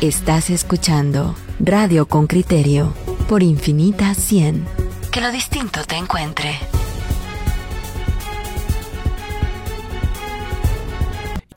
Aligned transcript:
Estás 0.00 0.48
escuchando 0.50 1.34
Radio 1.58 2.06
con 2.06 2.28
Criterio 2.28 2.94
por 3.28 3.42
Infinita 3.42 4.14
100. 4.14 4.64
Que 5.12 5.20
lo 5.20 5.32
distinto 5.32 5.80
te 5.88 5.96
encuentre. 5.96 6.52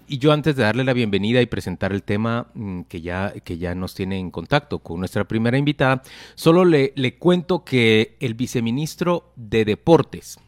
Y 0.08 0.18
yo 0.18 0.32
antes 0.32 0.56
de 0.56 0.64
darle 0.64 0.84
la 0.84 0.94
bienvenida 0.94 1.40
y 1.40 1.46
presentar 1.46 1.94
el 1.94 2.02
tema 2.02 2.48
mm, 2.56 2.82
que 2.90 3.02
ya, 3.02 3.32
que 3.32 3.60
ya 3.60 3.76
nos 3.76 3.94
tiene 3.94 4.18
en 4.18 4.32
contacto 4.32 4.80
con 4.80 4.98
nuestra 4.98 5.26
primera 5.26 5.60
invitada, 5.60 6.02
solo 6.34 6.66
le, 6.66 6.94
le 6.96 7.20
cuento 7.20 7.64
que 7.64 8.18
el 8.20 8.34
viceministro 8.34 9.34
de 9.36 9.66
Deportes, 9.66 10.40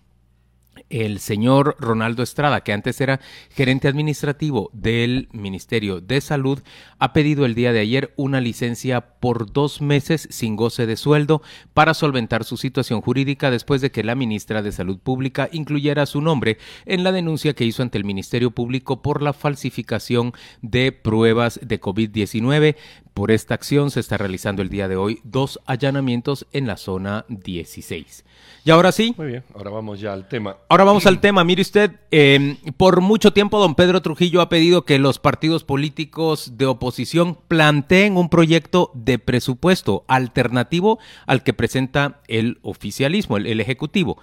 el 0.93 1.19
señor 1.19 1.75
Ronaldo 1.79 2.21
Estrada, 2.21 2.61
que 2.61 2.71
antes 2.71 3.01
era 3.01 3.19
gerente 3.49 3.87
administrativo 3.87 4.69
del 4.73 5.27
Ministerio 5.31 6.01
de 6.01 6.21
Salud, 6.21 6.61
ha 6.99 7.13
pedido 7.13 7.45
el 7.45 7.55
día 7.55 7.73
de 7.73 7.79
ayer 7.79 8.13
una 8.15 8.41
licencia 8.41 9.01
por 9.01 9.51
dos 9.51 9.81
meses 9.81 10.27
sin 10.29 10.55
goce 10.55 10.85
de 10.85 10.95
sueldo 10.95 11.41
para 11.73 11.95
solventar 11.95 12.43
su 12.43 12.57
situación 12.57 13.01
jurídica 13.01 13.49
después 13.49 13.81
de 13.81 13.91
que 13.91 14.03
la 14.03 14.13
ministra 14.13 14.61
de 14.61 14.71
Salud 14.71 14.99
Pública 14.99 15.49
incluyera 15.51 16.05
su 16.05 16.21
nombre 16.21 16.59
en 16.85 17.03
la 17.03 17.11
denuncia 17.11 17.53
que 17.53 17.65
hizo 17.65 17.81
ante 17.81 17.97
el 17.97 18.05
Ministerio 18.05 18.51
Público 18.51 19.01
por 19.01 19.23
la 19.23 19.33
falsificación 19.33 20.33
de 20.61 20.91
pruebas 20.91 21.59
de 21.63 21.81
COVID-19. 21.81 22.75
Por 23.13 23.29
esta 23.29 23.53
acción 23.53 23.91
se 23.91 23.99
está 23.99 24.17
realizando 24.17 24.63
el 24.63 24.69
día 24.69 24.87
de 24.87 24.95
hoy 24.95 25.21
dos 25.23 25.59
allanamientos 25.65 26.47
en 26.51 26.65
la 26.65 26.77
zona 26.77 27.25
16. 27.29 28.25
Y 28.65 28.71
ahora 28.71 28.91
sí. 28.91 29.13
Muy 29.17 29.27
bien, 29.27 29.43
ahora 29.53 29.69
vamos 29.69 29.99
ya 29.99 30.13
al 30.13 30.27
tema. 30.27 30.57
Ahora 30.67 30.83
vamos 30.83 31.05
al 31.05 31.21
tema. 31.21 31.43
Mire 31.43 31.61
usted, 31.61 31.91
eh, 32.09 32.57
por 32.75 33.01
mucho 33.01 33.31
tiempo 33.31 33.59
don 33.59 33.75
Pedro 33.75 34.01
Trujillo 34.01 34.41
ha 34.41 34.49
pedido 34.49 34.83
que 34.83 34.97
los 34.97 35.19
partidos 35.19 35.63
políticos 35.63 36.57
de 36.57 36.65
oposición 36.65 37.37
planteen 37.47 38.17
un 38.17 38.29
proyecto 38.29 38.89
de 38.95 39.19
presupuesto 39.19 40.05
alternativo 40.07 40.97
al 41.27 41.43
que 41.43 41.53
presenta 41.53 42.21
el 42.27 42.57
oficialismo, 42.63 43.37
el, 43.37 43.45
el 43.45 43.59
Ejecutivo. 43.59 44.17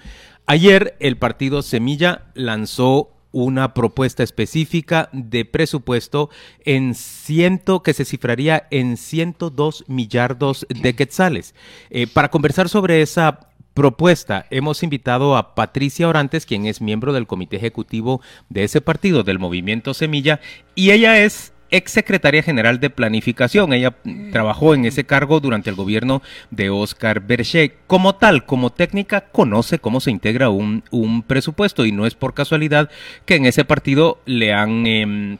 Ayer 0.47 0.97
el 0.98 1.17
partido 1.17 1.62
Semilla 1.62 2.33
lanzó 2.34 3.20
una 3.33 3.75
propuesta 3.75 4.23
específica 4.23 5.09
de 5.12 5.45
presupuesto 5.45 6.31
en 6.64 6.95
ciento 6.95 7.83
que 7.83 7.95
se 7.95 8.05
cifraría 8.05 8.67
en 8.70 8.97
102 8.97 9.84
millardos 9.89 10.67
de 10.69 10.95
quetzales. 10.95 11.55
Eh, 11.91 12.06
para 12.06 12.31
conversar 12.31 12.69
sobre 12.69 13.03
esa 13.03 13.50
propuesta, 13.75 14.47
hemos 14.50 14.83
invitado 14.83 15.37
a 15.37 15.55
Patricia 15.55 16.09
Orantes, 16.09 16.47
quien 16.47 16.67
es 16.67 16.81
miembro 16.81 17.12
del 17.12 17.27
comité 17.27 17.56
ejecutivo 17.56 18.20
de 18.48 18.64
ese 18.64 18.81
partido, 18.81 19.22
del 19.22 19.39
Movimiento 19.39 19.94
Semilla, 19.94 20.41
y 20.75 20.91
ella 20.91 21.19
es 21.19 21.53
ex 21.71 21.93
secretaria 21.93 22.43
general 22.43 22.81
de 22.81 22.91
planificación. 22.91 23.73
Ella 23.73 23.95
trabajó 24.33 24.75
en 24.75 24.85
ese 24.85 25.05
cargo 25.05 25.41
durante 25.41 25.71
el 25.71 25.77
gobierno 25.77 26.23
de 26.51 26.71
Oscar 26.71 27.21
Berger. 27.21 27.75
Como 27.87 28.15
tal, 28.15 28.45
como 28.45 28.71
técnica, 28.71 29.23
conoce 29.33 29.79
cómo 29.79 30.01
se 30.01 30.11
integra 30.11 30.51
un, 30.51 30.83
un 30.91 31.23
presupuesto 31.23 31.87
y 31.87 31.93
no 31.93 32.07
es 32.07 32.15
por 32.15 32.35
casualidad 32.35 32.91
que 33.25 33.37
en 33.37 33.47
ese 33.47 33.65
partido 33.65 34.19
le 34.27 34.53
han... 34.53 34.87
Eh, 34.87 35.39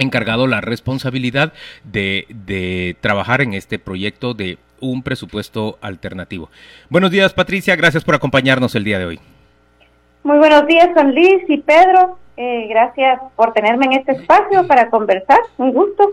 encargado 0.00 0.46
la 0.46 0.60
responsabilidad 0.60 1.52
de, 1.82 2.26
de 2.28 2.96
trabajar 3.00 3.40
en 3.40 3.54
este 3.54 3.80
proyecto 3.80 4.32
de 4.32 4.58
un 4.80 5.02
presupuesto 5.02 5.76
alternativo. 5.80 6.50
Buenos 6.88 7.10
días, 7.10 7.34
Patricia. 7.34 7.74
Gracias 7.74 8.04
por 8.04 8.14
acompañarnos 8.14 8.76
el 8.76 8.84
día 8.84 9.00
de 9.00 9.06
hoy. 9.06 9.20
Muy 10.22 10.38
buenos 10.38 10.66
días, 10.66 10.90
Juan 10.94 11.14
Luis 11.14 11.42
y 11.48 11.58
Pedro. 11.58 12.18
Eh, 12.40 12.68
gracias 12.68 13.20
por 13.34 13.52
tenerme 13.52 13.86
en 13.86 13.94
este 13.94 14.12
espacio 14.12 14.64
para 14.68 14.88
conversar. 14.90 15.40
Un 15.56 15.72
gusto. 15.72 16.12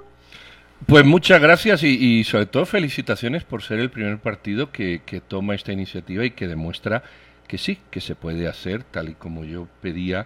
Pues 0.87 1.05
muchas 1.05 1.39
gracias 1.39 1.83
y, 1.83 1.89
y 1.89 2.23
sobre 2.23 2.47
todo 2.47 2.65
felicitaciones 2.65 3.43
por 3.43 3.61
ser 3.61 3.77
el 3.79 3.91
primer 3.91 4.17
partido 4.17 4.71
que, 4.71 5.01
que, 5.05 5.21
toma 5.21 5.53
esta 5.53 5.71
iniciativa 5.71 6.25
y 6.25 6.31
que 6.31 6.47
demuestra 6.47 7.03
que 7.47 7.59
sí, 7.59 7.77
que 7.91 8.01
se 8.01 8.15
puede 8.15 8.47
hacer 8.47 8.83
tal 8.83 9.09
y 9.09 9.13
como 9.13 9.45
yo 9.45 9.67
pedía 9.81 10.25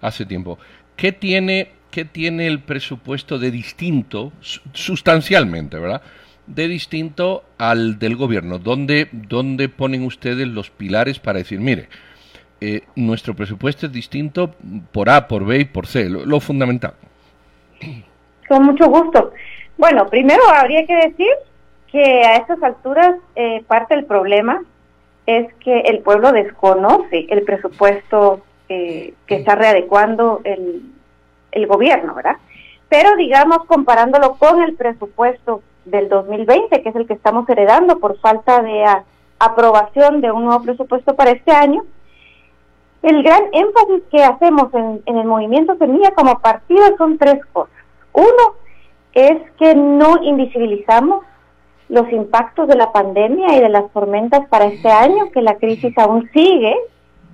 hace 0.00 0.24
tiempo. 0.24 0.56
¿Qué 0.94 1.10
tiene, 1.10 1.72
qué 1.90 2.04
tiene 2.04 2.46
el 2.46 2.60
presupuesto 2.60 3.40
de 3.40 3.50
distinto, 3.50 4.32
sustancialmente, 4.72 5.80
verdad? 5.80 6.02
de 6.46 6.68
distinto 6.68 7.44
al 7.58 7.98
del 7.98 8.14
gobierno? 8.14 8.60
¿Dónde, 8.60 9.08
dónde 9.10 9.68
ponen 9.68 10.04
ustedes 10.04 10.46
los 10.46 10.70
pilares 10.70 11.18
para 11.18 11.38
decir, 11.38 11.58
mire, 11.58 11.88
eh, 12.60 12.82
nuestro 12.96 13.34
presupuesto 13.34 13.86
es 13.86 13.92
distinto 13.92 14.54
por 14.92 15.08
A, 15.08 15.26
por 15.28 15.44
B 15.44 15.58
y 15.58 15.64
por 15.64 15.86
C, 15.86 16.08
lo, 16.08 16.24
lo, 16.24 16.40
fundamental? 16.40 16.94
Con 18.48 18.64
mucho 18.64 18.86
gusto. 18.88 19.32
Bueno, 19.78 20.06
primero 20.08 20.42
habría 20.48 20.86
que 20.86 20.94
decir 20.94 21.32
que 21.90 22.22
a 22.22 22.36
estas 22.36 22.62
alturas 22.62 23.16
eh, 23.34 23.64
parte 23.66 23.96
del 23.96 24.04
problema 24.04 24.62
es 25.26 25.52
que 25.54 25.80
el 25.80 26.00
pueblo 26.00 26.32
desconoce 26.32 27.26
el 27.30 27.42
presupuesto 27.42 28.42
eh, 28.68 29.14
que 29.26 29.36
está 29.36 29.54
readecuando 29.54 30.40
el, 30.44 30.82
el 31.52 31.66
gobierno, 31.66 32.14
¿verdad? 32.14 32.36
Pero 32.88 33.16
digamos, 33.16 33.64
comparándolo 33.66 34.34
con 34.34 34.62
el 34.62 34.74
presupuesto 34.74 35.62
del 35.84 36.08
2020, 36.08 36.82
que 36.82 36.88
es 36.88 36.96
el 36.96 37.06
que 37.06 37.14
estamos 37.14 37.48
heredando 37.48 37.98
por 37.98 38.18
falta 38.18 38.62
de 38.62 38.84
aprobación 39.38 40.20
de 40.20 40.30
un 40.30 40.44
nuevo 40.44 40.62
presupuesto 40.62 41.16
para 41.16 41.30
este 41.30 41.52
año, 41.52 41.84
el 43.02 43.22
gran 43.22 43.42
énfasis 43.52 44.02
que 44.10 44.22
hacemos 44.22 44.72
en, 44.74 45.02
en 45.06 45.16
el 45.16 45.26
movimiento 45.26 45.76
Semilla 45.76 46.10
como 46.12 46.38
partido 46.40 46.82
son 46.98 47.18
tres 47.18 47.44
cosas. 47.52 47.74
Uno 48.12 48.54
es 49.14 49.38
que 49.58 49.74
no 49.74 50.22
invisibilizamos 50.22 51.24
los 51.88 52.10
impactos 52.12 52.68
de 52.68 52.76
la 52.76 52.92
pandemia 52.92 53.56
y 53.56 53.60
de 53.60 53.68
las 53.68 53.90
tormentas 53.92 54.46
para 54.48 54.66
este 54.66 54.88
año, 54.88 55.30
que 55.32 55.42
la 55.42 55.56
crisis 55.56 55.96
aún 55.98 56.30
sigue 56.32 56.76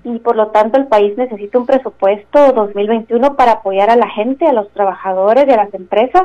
y 0.03 0.19
por 0.21 0.37
lo 0.37 0.49
tanto 0.49 0.78
el 0.78 0.87
país 0.87 1.16
necesita 1.19 1.59
un 1.59 1.66
presupuesto 1.66 2.53
2021 2.53 3.34
para 3.34 3.53
apoyar 3.53 3.91
a 3.91 3.97
la 3.97 4.09
gente, 4.09 4.47
a 4.47 4.53
los 4.53 4.71
trabajadores 4.71 5.47
y 5.47 5.50
a 5.50 5.56
las 5.56 5.75
empresas 5.75 6.22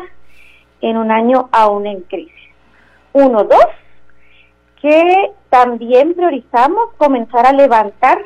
en 0.81 0.97
un 0.97 1.11
año 1.11 1.49
aún 1.51 1.87
en 1.87 2.01
crisis. 2.01 2.31
Uno, 3.13 3.43
dos, 3.43 3.65
que 4.81 5.31
también 5.49 6.13
priorizamos 6.13 6.93
comenzar 6.97 7.47
a 7.47 7.53
levantar 7.53 8.19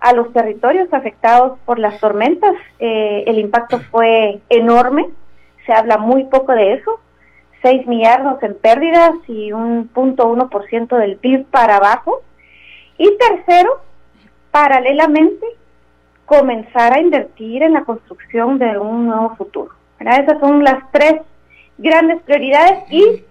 a 0.00 0.12
los 0.12 0.32
territorios 0.32 0.92
afectados 0.92 1.58
por 1.64 1.78
las 1.78 1.98
tormentas. 2.00 2.54
Eh, 2.78 3.24
el 3.26 3.38
impacto 3.38 3.80
fue 3.90 4.40
enorme, 4.48 5.08
se 5.66 5.72
habla 5.72 5.98
muy 5.98 6.24
poco 6.24 6.52
de 6.52 6.74
eso, 6.74 7.00
6 7.62 7.86
millardos 7.86 8.42
en 8.42 8.54
pérdidas 8.54 9.12
y 9.26 9.52
un 9.52 9.88
punto 9.88 10.28
uno 10.28 10.48
por 10.48 10.66
ciento 10.68 10.96
del 10.96 11.16
PIB 11.16 11.46
para 11.46 11.76
abajo. 11.76 12.22
Y 12.96 13.16
tercero, 13.16 13.80
paralelamente, 14.50 15.46
comenzar 16.26 16.92
a 16.92 17.00
invertir 17.00 17.62
en 17.62 17.72
la 17.72 17.84
construcción 17.84 18.58
de 18.58 18.78
un 18.78 19.06
nuevo 19.06 19.34
futuro. 19.36 19.72
Esas 19.98 20.38
son 20.40 20.62
las 20.62 20.78
tres 20.92 21.22
grandes 21.78 22.22
prioridades 22.22 22.84
y 22.90 23.24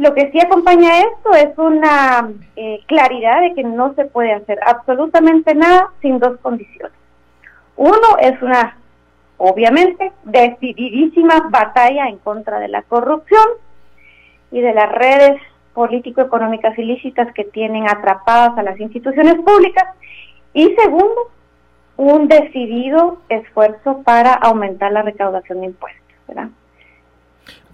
lo 0.00 0.14
que 0.14 0.30
sí 0.30 0.40
acompaña 0.40 1.00
esto 1.00 1.34
es 1.34 1.58
una 1.58 2.30
eh, 2.56 2.80
claridad 2.86 3.42
de 3.42 3.54
que 3.54 3.62
no 3.62 3.94
se 3.94 4.06
puede 4.06 4.32
hacer 4.32 4.58
absolutamente 4.66 5.54
nada 5.54 5.90
sin 6.00 6.18
dos 6.18 6.38
condiciones. 6.40 6.96
Uno 7.76 8.16
es 8.18 8.40
una, 8.40 8.78
obviamente, 9.36 10.10
decididísima 10.24 11.48
batalla 11.50 12.08
en 12.08 12.16
contra 12.16 12.58
de 12.60 12.68
la 12.68 12.80
corrupción 12.82 13.46
y 14.50 14.62
de 14.62 14.72
las 14.72 14.90
redes 14.90 15.38
político-económicas 15.74 16.78
ilícitas 16.78 17.30
que 17.34 17.44
tienen 17.44 17.86
atrapadas 17.86 18.56
a 18.56 18.62
las 18.62 18.80
instituciones 18.80 19.34
públicas. 19.34 19.84
Y 20.54 20.74
segundo, 20.76 21.30
un 21.98 22.26
decidido 22.26 23.18
esfuerzo 23.28 24.02
para 24.02 24.32
aumentar 24.32 24.92
la 24.92 25.02
recaudación 25.02 25.60
de 25.60 25.66
impuestos. 25.66 26.16
¿verdad? 26.26 26.48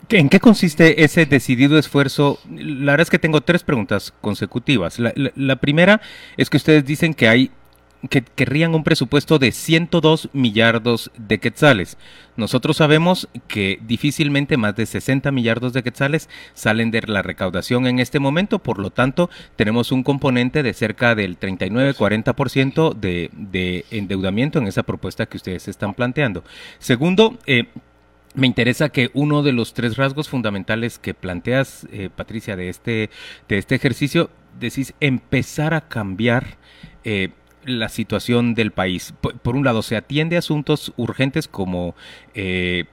¿En 0.08 0.29
qué 0.29 0.38
consiste 0.38 1.03
ese 1.03 1.26
decidido 1.26 1.79
esfuerzo? 1.79 2.38
La 2.49 2.93
verdad 2.93 3.03
es 3.03 3.11
que 3.11 3.19
tengo 3.19 3.41
tres 3.41 3.64
preguntas 3.64 4.14
consecutivas. 4.20 4.99
La, 5.00 5.56
primera 5.56 6.00
es 6.37 6.49
que 6.49 6.58
ustedes 6.58 6.85
dicen 6.85 7.12
que 7.12 7.29
hay 7.29 7.50
que 8.08 8.23
querrían 8.23 8.75
un 8.75 8.85
presupuesto 8.85 9.41
de 9.41 9.50
102 9.50 10.29
millardos 10.32 11.11
de 11.17 11.38
quetzales. 11.38 11.97
Nosotros 12.37 12.76
sabemos 12.76 13.26
que 13.49 13.81
difícilmente 13.82 14.56
más 14.56 14.76
de 14.76 14.87
60 14.87 15.32
millardos 15.32 15.73
de 15.73 15.82
quetzales 15.82 16.29
salen 16.55 16.93
de 16.93 17.00
la 17.00 17.23
recaudación 17.23 17.87
en 17.87 17.99
este 17.99 18.20
momento, 18.20 18.61
por 18.61 18.79
lo 18.79 18.91
tanto 18.91 19.29
tenemos 19.56 19.91
un 19.91 20.05
componente 20.05 20.62
de 20.62 20.75
cerca 20.75 21.17
del 21.17 21.41
39-40% 21.41 22.94
de, 22.94 23.31
de 23.32 23.85
endeudamiento 23.91 24.61
en 24.61 24.69
esa 24.69 24.85
propuesta 24.85 25.26
que 25.26 25.38
ustedes 25.38 25.67
están 25.67 25.94
planteando. 25.94 26.44
Segundo, 26.79 27.38
eh, 27.47 27.64
me 28.37 28.47
interesa 28.47 28.91
que 28.91 29.11
uno 29.15 29.43
de 29.43 29.53
los 29.53 29.75
tres 29.75 29.97
rasgos 29.97 30.29
fundamentales 30.29 30.99
que 30.99 31.15
planteas, 31.15 31.88
eh, 31.91 32.11
Patricia, 32.15 32.55
de 32.55 32.69
este, 32.69 33.11
de 33.49 33.59
este 33.59 33.75
ejercicio, 33.75 34.31
decís 34.61 34.94
empezar 35.00 35.75
a 35.75 35.88
cambiar 35.88 36.59
eh, 37.03 37.31
la 37.67 37.89
situación 37.89 38.55
del 38.55 38.71
país. 38.71 39.15
Por, 39.21 39.57
un 39.57 39.65
lado, 39.65 39.83
se 39.83 39.97
atiende 39.97 40.37
asuntos 40.37 40.93
urgentes 40.97 41.49
como 41.49 41.95
eh, 42.35 42.85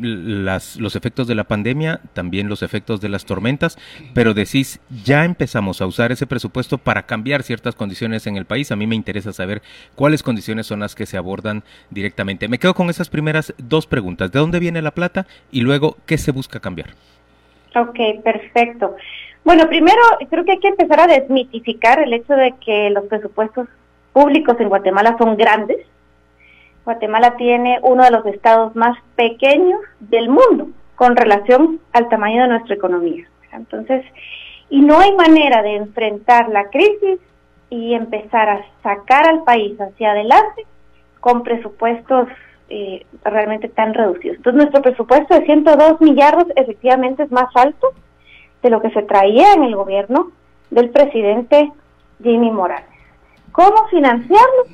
las, 0.00 0.76
los 0.76 0.96
efectos 0.96 1.26
de 1.26 1.34
la 1.34 1.44
pandemia, 1.44 2.00
también 2.12 2.48
los 2.48 2.62
efectos 2.62 3.00
de 3.00 3.08
las 3.08 3.24
tormentas, 3.24 3.78
pero 4.14 4.34
decís, 4.34 4.80
ya 5.04 5.24
empezamos 5.24 5.80
a 5.80 5.86
usar 5.86 6.12
ese 6.12 6.26
presupuesto 6.26 6.78
para 6.78 7.06
cambiar 7.06 7.42
ciertas 7.42 7.74
condiciones 7.74 8.26
en 8.26 8.36
el 8.36 8.44
país. 8.44 8.72
A 8.72 8.76
mí 8.76 8.86
me 8.86 8.96
interesa 8.96 9.32
saber 9.32 9.62
cuáles 9.94 10.22
condiciones 10.22 10.66
son 10.66 10.80
las 10.80 10.94
que 10.94 11.06
se 11.06 11.16
abordan 11.16 11.64
directamente. 11.90 12.48
Me 12.48 12.58
quedo 12.58 12.74
con 12.74 12.90
esas 12.90 13.10
primeras 13.10 13.54
dos 13.58 13.86
preguntas. 13.86 14.32
¿De 14.32 14.38
dónde 14.38 14.60
viene 14.60 14.82
la 14.82 14.92
plata? 14.92 15.26
Y 15.50 15.60
luego, 15.60 15.96
¿qué 16.06 16.18
se 16.18 16.32
busca 16.32 16.60
cambiar? 16.60 16.90
Ok, 17.74 18.22
perfecto. 18.24 18.96
Bueno, 19.44 19.68
primero 19.68 20.00
creo 20.28 20.44
que 20.44 20.52
hay 20.52 20.58
que 20.58 20.68
empezar 20.68 20.98
a 20.98 21.06
desmitificar 21.06 22.00
el 22.00 22.12
hecho 22.12 22.32
de 22.32 22.54
que 22.64 22.90
los 22.90 23.04
presupuestos 23.04 23.68
públicos 24.16 24.56
en 24.60 24.70
Guatemala 24.70 25.14
son 25.18 25.36
grandes. 25.36 25.76
Guatemala 26.86 27.36
tiene 27.36 27.80
uno 27.82 28.02
de 28.02 28.10
los 28.10 28.24
estados 28.24 28.74
más 28.74 28.96
pequeños 29.14 29.78
del 30.00 30.30
mundo 30.30 30.68
con 30.94 31.16
relación 31.16 31.80
al 31.92 32.08
tamaño 32.08 32.40
de 32.40 32.48
nuestra 32.48 32.76
economía. 32.76 33.28
Entonces, 33.52 34.06
y 34.70 34.80
no 34.80 35.00
hay 35.00 35.14
manera 35.16 35.60
de 35.60 35.76
enfrentar 35.76 36.48
la 36.48 36.70
crisis 36.70 37.20
y 37.68 37.92
empezar 37.92 38.48
a 38.48 38.64
sacar 38.82 39.26
al 39.26 39.44
país 39.44 39.78
hacia 39.78 40.12
adelante 40.12 40.64
con 41.20 41.42
presupuestos 41.42 42.26
eh, 42.70 43.04
realmente 43.22 43.68
tan 43.68 43.92
reducidos. 43.92 44.38
Entonces, 44.38 44.62
nuestro 44.62 44.80
presupuesto 44.80 45.38
de 45.38 45.44
102 45.44 46.00
millardos 46.00 46.46
efectivamente 46.56 47.24
es 47.24 47.30
más 47.30 47.54
alto 47.54 47.88
de 48.62 48.70
lo 48.70 48.80
que 48.80 48.92
se 48.92 49.02
traía 49.02 49.52
en 49.52 49.64
el 49.64 49.76
gobierno 49.76 50.32
del 50.70 50.88
presidente 50.88 51.70
Jimmy 52.22 52.50
Morales. 52.50 52.95
¿Cómo 53.56 53.88
financiarlo? 53.88 54.64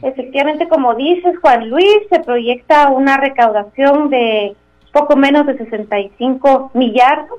Efectivamente, 0.00 0.66
como 0.66 0.94
dices 0.94 1.38
Juan 1.40 1.68
Luis, 1.68 1.98
se 2.08 2.20
proyecta 2.20 2.88
una 2.88 3.18
recaudación 3.18 4.08
de 4.08 4.56
poco 4.92 5.14
menos 5.14 5.44
de 5.46 5.58
65 5.58 6.70
millardos. 6.72 7.38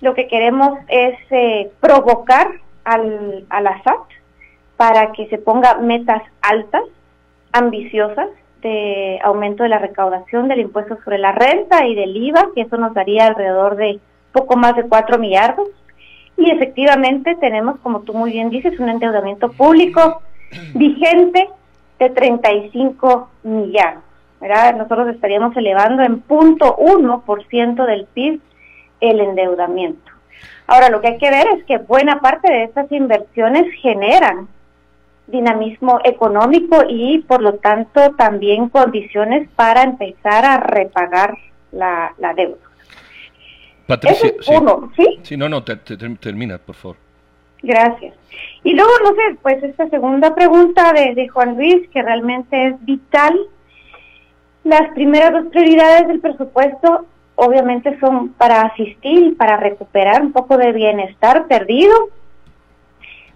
Lo 0.00 0.14
que 0.14 0.26
queremos 0.26 0.76
es 0.88 1.14
eh, 1.30 1.70
provocar 1.78 2.50
al, 2.82 3.46
a 3.48 3.60
la 3.60 3.80
SAT 3.84 4.08
para 4.76 5.12
que 5.12 5.28
se 5.28 5.38
ponga 5.38 5.76
metas 5.76 6.22
altas, 6.42 6.82
ambiciosas, 7.52 8.26
de 8.62 9.20
aumento 9.22 9.62
de 9.62 9.68
la 9.68 9.78
recaudación 9.78 10.48
del 10.48 10.62
impuesto 10.62 10.98
sobre 11.04 11.18
la 11.18 11.30
renta 11.30 11.86
y 11.86 11.94
del 11.94 12.16
IVA, 12.16 12.48
que 12.56 12.62
eso 12.62 12.76
nos 12.76 12.92
daría 12.92 13.28
alrededor 13.28 13.76
de 13.76 14.00
poco 14.32 14.56
más 14.56 14.74
de 14.74 14.82
4 14.82 15.16
millardos. 15.18 15.68
Y 16.40 16.50
efectivamente 16.50 17.34
tenemos, 17.34 17.78
como 17.80 18.00
tú 18.00 18.14
muy 18.14 18.32
bien 18.32 18.48
dices, 18.48 18.80
un 18.80 18.88
endeudamiento 18.88 19.52
público 19.52 20.22
vigente 20.74 21.50
de 21.98 22.08
35 22.08 23.28
millardos. 23.42 24.02
¿verdad? 24.40 24.74
Nosotros 24.74 25.08
estaríamos 25.08 25.54
elevando 25.54 26.02
en 26.02 26.20
punto 26.20 26.76
uno 26.76 27.22
por 27.26 27.46
ciento 27.48 27.84
del 27.84 28.06
PIB 28.06 28.40
el 29.02 29.20
endeudamiento. 29.20 30.10
Ahora, 30.66 30.88
lo 30.88 31.02
que 31.02 31.08
hay 31.08 31.18
que 31.18 31.30
ver 31.30 31.46
es 31.58 31.64
que 31.64 31.76
buena 31.76 32.20
parte 32.20 32.50
de 32.50 32.64
estas 32.64 32.90
inversiones 32.90 33.66
generan 33.82 34.48
dinamismo 35.26 36.00
económico 36.04 36.84
y, 36.88 37.18
por 37.18 37.42
lo 37.42 37.56
tanto, 37.56 38.12
también 38.12 38.70
condiciones 38.70 39.46
para 39.56 39.82
empezar 39.82 40.46
a 40.46 40.56
repagar 40.56 41.36
la 41.70 42.34
deuda. 42.34 42.69
Patricia, 43.90 44.32
sí. 44.40 44.52
uno, 44.56 44.90
¿sí? 44.96 45.18
Sí, 45.22 45.36
no, 45.36 45.48
no, 45.48 45.62
termina, 45.62 46.58
por 46.58 46.74
favor. 46.74 46.96
Gracias. 47.62 48.14
Y 48.64 48.72
luego, 48.74 48.90
no 49.04 49.10
sé, 49.10 49.36
pues 49.42 49.62
esta 49.62 49.88
segunda 49.90 50.34
pregunta 50.34 50.92
de, 50.92 51.14
de 51.14 51.28
Juan 51.28 51.56
Luis, 51.56 51.88
que 51.90 52.02
realmente 52.02 52.68
es 52.68 52.84
vital. 52.84 53.38
Las 54.64 54.92
primeras 54.94 55.32
dos 55.32 55.46
prioridades 55.50 56.08
del 56.08 56.20
presupuesto 56.20 57.06
obviamente 57.42 57.98
son 58.00 58.30
para 58.34 58.60
asistir, 58.62 59.36
para 59.38 59.56
recuperar 59.56 60.20
un 60.20 60.32
poco 60.32 60.58
de 60.58 60.72
bienestar 60.72 61.46
perdido, 61.46 62.10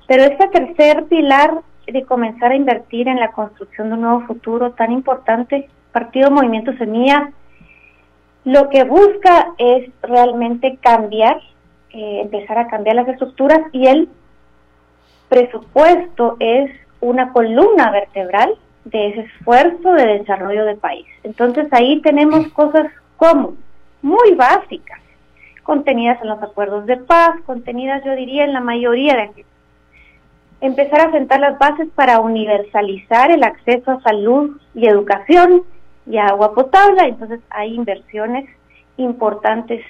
pero 0.07 0.25
este 0.25 0.47
tercer 0.49 1.05
pilar 1.05 1.61
de 1.87 2.05
comenzar 2.05 2.53
a 2.53 2.57
invertir 2.57 3.09
en 3.09 3.19
la 3.19 3.33
construcción 3.33 3.89
de 3.89 3.95
un 3.95 4.03
nuevo 4.03 4.21
futuro 4.27 4.73
tan 4.73 4.93
importante, 4.93 5.71
Partido 5.93 6.31
Movimiento 6.31 6.77
Semilla, 6.77 7.33
lo 8.45 8.69
que 8.69 8.85
busca 8.85 9.53
es 9.59 9.91
realmente 10.03 10.79
cambiar, 10.81 11.41
eh, 11.91 12.21
empezar 12.23 12.59
a 12.59 12.69
cambiar 12.69 12.97
las 12.97 13.09
estructuras 13.09 13.61
y 13.73 13.87
el 13.87 14.09
presupuesto 15.29 16.37
es 16.41 16.71
una 17.01 17.33
columna 17.33 17.91
vertebral 17.91 18.55
de 18.85 19.09
ese 19.09 19.21
esfuerzo 19.21 19.93
de 19.93 20.19
desarrollo 20.19 20.65
del 20.67 20.77
país. 20.77 21.07
Entonces 21.23 21.67
ahí 21.73 22.01
tenemos 22.03 22.49
cosas 22.49 22.87
como 23.17 23.55
muy 24.03 24.35
básicas, 24.35 25.01
contenidas 25.63 26.21
en 26.21 26.29
los 26.29 26.43
acuerdos 26.43 26.85
de 26.85 26.99
paz, 26.99 27.37
contenidas 27.47 28.05
yo 28.05 28.15
diría 28.15 28.45
en 28.45 28.53
la 28.53 28.61
mayoría 28.61 29.17
de 29.17 29.45
empezar 30.61 31.01
a 31.01 31.13
sentar 31.13 31.41
las 31.41 31.59
bases 31.59 31.89
para 31.95 32.21
universalizar 32.21 33.31
el 33.31 33.43
acceso 33.43 33.93
a 33.93 34.03
salud 34.03 34.59
y 34.75 34.87
educación, 34.87 35.63
y 36.07 36.19
agua 36.19 36.55
potable, 36.55 37.03
entonces 37.03 37.41
hay 37.51 37.75
inversiones 37.75 38.49
importantes 38.97 39.85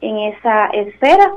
en 0.00 0.18
esa 0.18 0.66
esfera. 0.66 1.32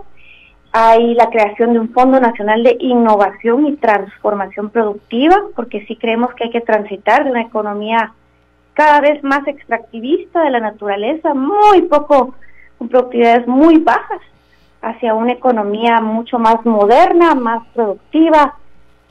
Hay 0.72 1.14
la 1.14 1.30
creación 1.30 1.74
de 1.74 1.80
un 1.80 1.94
Fondo 1.94 2.20
Nacional 2.20 2.64
de 2.64 2.76
Innovación 2.80 3.66
y 3.68 3.78
Transformación 3.78 4.70
Productiva, 4.70 5.38
porque 5.56 5.86
sí 5.86 5.96
creemos 5.96 6.34
que 6.34 6.46
hay 6.46 6.50
que 6.50 6.62
transitar 6.62 7.24
de 7.24 7.32
una 7.32 7.44
economía 7.44 8.14
cada 8.74 9.00
vez 9.00 9.24
más 9.24 9.48
extractivista 9.48 10.42
de 10.44 10.50
la 10.50 10.60
naturaleza, 10.60 11.34
muy 11.34 11.84
poco, 11.84 12.36
con 12.78 12.90
productividades 12.90 13.48
muy 13.48 13.78
bajas, 13.78 14.20
hacia 14.82 15.14
una 15.14 15.32
economía 15.32 16.02
mucho 16.02 16.38
más 16.40 16.64
moderna, 16.66 17.36
más 17.36 17.66
productiva, 17.74 18.58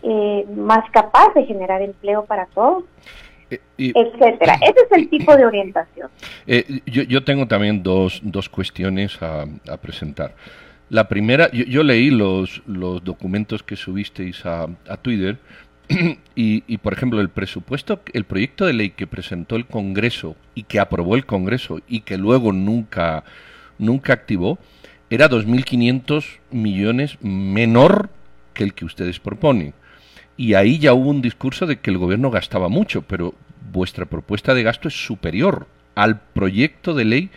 eh, 0.03 0.47
más 0.55 0.89
capaz 0.91 1.33
de 1.35 1.47
generar 1.47 1.81
empleo 1.81 2.27
para 2.27 2.45
todos. 2.47 2.85
Eh, 3.79 3.93
etcétera. 3.95 4.55
Ese 4.63 4.81
es 4.91 4.93
el 4.93 5.09
tipo 5.09 5.37
de 5.37 5.47
orientación. 5.47 6.09
Eh, 6.47 6.81
yo, 6.87 7.25
tengo 7.25 7.47
también 7.47 7.83
dos, 7.83 8.21
dos 8.23 8.49
cuestiones 8.49 9.19
a, 9.23 9.47
presentar. 9.81 10.35
La 10.91 11.09
primera, 11.09 11.51
yo, 11.51 11.83
leí 11.83 12.11
los, 12.11 12.63
los 12.67 13.03
documentos 13.03 13.63
que 13.63 13.77
subisteis 13.77 14.45
a, 14.45 14.69
Twitter 15.03 15.39
y, 16.35 16.65
y, 16.67 16.79
por 16.79 16.93
ejemplo, 16.93 17.21
el 17.21 17.31
presupuesto, 17.31 18.01
el 18.13 18.25
proyecto 18.25 18.67
de 18.67 18.75
ley 18.75 18.91
que 18.91 19.07
presentó 19.07 19.57
el 19.57 19.67
Congreso 19.67 20.37
y 20.55 20.65
que 20.65 20.81
aprobó 20.81 21.17
el 21.17 21.27
Congreso 21.27 21.81
y 21.89 22.01
que 22.01 22.17
luego 22.19 22.53
nunca, 22.53 23.25
nunca 23.79 24.13
activó, 24.13 24.59
era 25.11 25.29
2.500 25.29 26.25
millones 26.51 27.19
menor 27.21 28.11
que 28.53 28.65
el 28.65 28.75
que 28.75 28.85
ustedes 28.85 29.21
proponen. 29.21 29.75
Y 30.37 30.55
ahí 30.55 30.79
ya 30.79 30.95
hubo 30.95 31.11
un 31.11 31.23
discurso 31.23 31.67
de 31.67 31.79
que 31.79 31.91
el 31.91 31.99
gobierno 31.99 32.31
gastaba 32.31 32.69
mucho, 32.69 33.03
pero 33.03 33.35
vuestra 33.75 34.07
propuesta 34.07 34.55
de 34.55 34.63
gasto 34.63 34.89
es 34.89 35.05
superior 35.05 35.67
al 35.95 36.21
proyecto 36.21 36.95
de 36.95 37.05
ley 37.05 37.31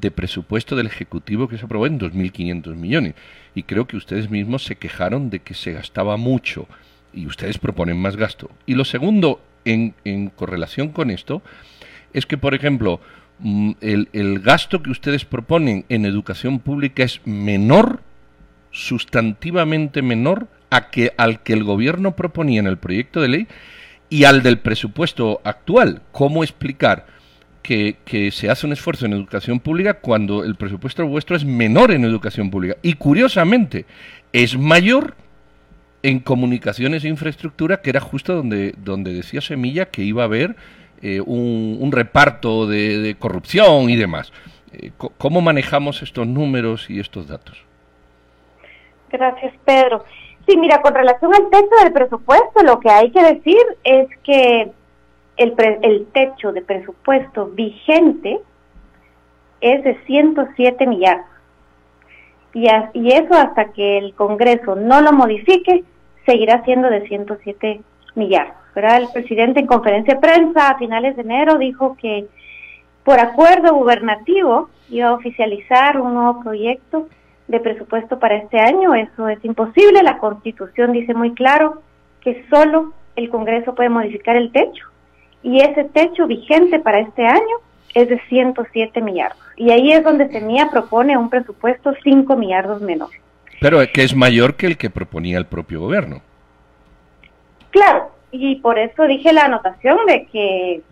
de 0.00 0.10
presupuesto 0.10 0.76
del 0.76 0.86
Ejecutivo 0.86 1.48
que 1.48 1.56
se 1.56 1.64
aprobó 1.64 1.86
en 1.86 1.98
2.500 1.98 2.74
millones. 2.74 3.14
Y 3.54 3.62
creo 3.62 3.86
que 3.86 3.96
ustedes 3.96 4.28
mismos 4.28 4.64
se 4.64 4.76
quejaron 4.76 5.30
de 5.30 5.40
que 5.40 5.54
se 5.54 5.72
gastaba 5.72 6.16
mucho 6.16 6.68
y 7.12 7.26
ustedes 7.26 7.58
proponen 7.58 7.96
más 7.96 8.16
gasto. 8.16 8.50
Y 8.66 8.74
lo 8.74 8.84
segundo, 8.84 9.40
en, 9.64 9.94
en 10.04 10.28
correlación 10.28 10.90
con 10.90 11.10
esto, 11.10 11.42
es 12.12 12.26
que, 12.26 12.38
por 12.38 12.54
ejemplo, 12.54 13.00
mm, 13.38 13.72
el, 13.80 14.08
el 14.12 14.40
gasto 14.40 14.82
que 14.82 14.90
ustedes 14.90 15.24
proponen 15.24 15.84
en 15.88 16.04
educación 16.04 16.60
pública 16.60 17.02
es 17.02 17.20
menor, 17.24 18.02
sustantivamente 18.70 20.02
menor, 20.02 20.48
a 20.70 20.90
que, 20.90 21.12
al 21.16 21.42
que 21.42 21.54
el 21.54 21.64
gobierno 21.64 22.14
proponía 22.14 22.60
en 22.60 22.66
el 22.66 22.76
proyecto 22.76 23.20
de 23.20 23.28
ley 23.28 23.48
y 24.10 24.24
al 24.24 24.42
del 24.42 24.58
presupuesto 24.58 25.40
actual. 25.44 26.02
¿Cómo 26.12 26.42
explicar 26.42 27.06
que, 27.62 27.96
se 28.32 28.50
hace 28.50 28.66
un 28.66 28.72
esfuerzo 28.72 29.06
en 29.06 29.12
educación 29.12 29.60
pública 29.60 29.94
cuando 29.94 30.44
el 30.44 30.56
presupuesto 30.56 31.06
vuestro 31.06 31.36
es 31.36 31.44
menor 31.44 31.90
en 31.90 32.04
educación 32.04 32.50
pública? 32.50 32.76
Y 32.82 32.94
curiosamente, 32.94 33.84
es 34.32 34.56
mayor 34.56 35.14
en 36.02 36.20
comunicaciones 36.20 37.04
e 37.04 37.08
infraestructura, 37.08 37.80
que 37.82 37.90
era 37.90 38.00
justo 38.00 38.34
donde, 38.34 38.74
donde 38.78 39.12
decía 39.12 39.40
Semilla 39.40 39.86
que 39.86 40.02
iba 40.02 40.22
a 40.22 40.26
haber 40.26 40.56
eh, 41.02 41.20
un, 41.20 41.90
reparto 41.92 42.66
de, 42.66 43.16
corrupción 43.18 43.90
y 43.90 43.96
demás. 43.96 44.32
Eh, 44.72 44.92
¿Cómo 44.96 45.40
manejamos 45.40 46.02
estos 46.02 46.26
números 46.26 46.88
y 46.88 47.00
estos 47.00 47.26
datos? 47.26 47.62
Gracias, 49.10 49.54
Pedro. 49.64 50.04
Sí, 50.48 50.56
mira, 50.56 50.80
con 50.80 50.94
relación 50.94 51.34
al 51.34 51.50
techo 51.50 51.76
del 51.82 51.92
presupuesto, 51.92 52.62
lo 52.62 52.80
que 52.80 52.88
hay 52.88 53.10
que 53.10 53.22
decir 53.22 53.60
es 53.84 54.08
que 54.24 54.72
el, 55.36 55.54
el 55.82 56.06
techo 56.06 56.52
de 56.52 56.62
presupuesto 56.62 57.48
vigente 57.48 58.40
es 59.60 59.84
de 59.84 59.98
107 60.06 60.86
millardos. 60.86 61.26
Y, 62.54 62.66
eso 63.12 63.34
hasta 63.34 63.72
que 63.72 63.98
el 63.98 64.14
Congreso 64.14 64.74
no 64.74 65.02
lo 65.02 65.12
modifique, 65.12 65.84
seguirá 66.24 66.64
siendo 66.64 66.88
de 66.88 67.06
107 67.06 67.82
millardos. 68.14 68.56
El 68.74 69.08
presidente 69.12 69.60
en 69.60 69.66
conferencia 69.66 70.14
de 70.14 70.20
prensa 70.20 70.70
a 70.70 70.78
finales 70.78 71.14
de 71.16 71.22
enero 71.22 71.58
dijo 71.58 71.94
que 72.00 72.26
por 73.04 73.20
acuerdo 73.20 73.74
gubernativo 73.74 74.70
iba 74.88 75.08
a 75.08 75.14
oficializar 75.14 76.00
un 76.00 76.14
nuevo 76.14 76.40
proyecto 76.40 77.06
de 77.48 77.60
presupuesto 77.60 78.18
para 78.18 78.36
este 78.36 78.60
año. 78.60 78.94
Eso 78.94 79.28
es 79.28 79.44
imposible. 79.44 80.02
La 80.02 80.18
Constitución 80.18 80.92
dice 80.92 81.14
muy 81.14 81.34
claro 81.34 81.82
que 82.20 82.46
solo 82.50 82.92
el 83.16 83.28
Congreso 83.30 83.74
puede 83.74 83.88
modificar 83.88 84.36
el 84.36 84.52
techo 84.52 84.84
y 85.42 85.60
ese 85.60 85.84
techo 85.84 86.26
vigente 86.26 86.78
para 86.78 87.00
este 87.00 87.26
año 87.26 87.56
es 87.94 88.08
de 88.08 88.20
107 88.28 89.00
millardos. 89.00 89.38
Y 89.56 89.70
ahí 89.70 89.92
es 89.92 90.04
donde 90.04 90.28
Semilla 90.28 90.70
propone 90.70 91.16
un 91.16 91.30
presupuesto 91.30 91.94
5 92.02 92.36
millardos 92.36 92.82
menor. 92.82 93.10
Pero 93.60 93.80
que 93.92 94.04
es 94.04 94.14
mayor 94.14 94.54
que 94.54 94.66
el 94.66 94.76
que 94.76 94.90
proponía 94.90 95.38
el 95.38 95.46
propio 95.46 95.80
gobierno. 95.80 96.20
Claro, 97.70 98.10
y 98.30 98.56
por 98.56 98.78
eso 98.78 99.04
dije 99.04 99.32
la 99.32 99.46
anotación 99.46 99.98
de 100.06 100.26
que 100.26 100.82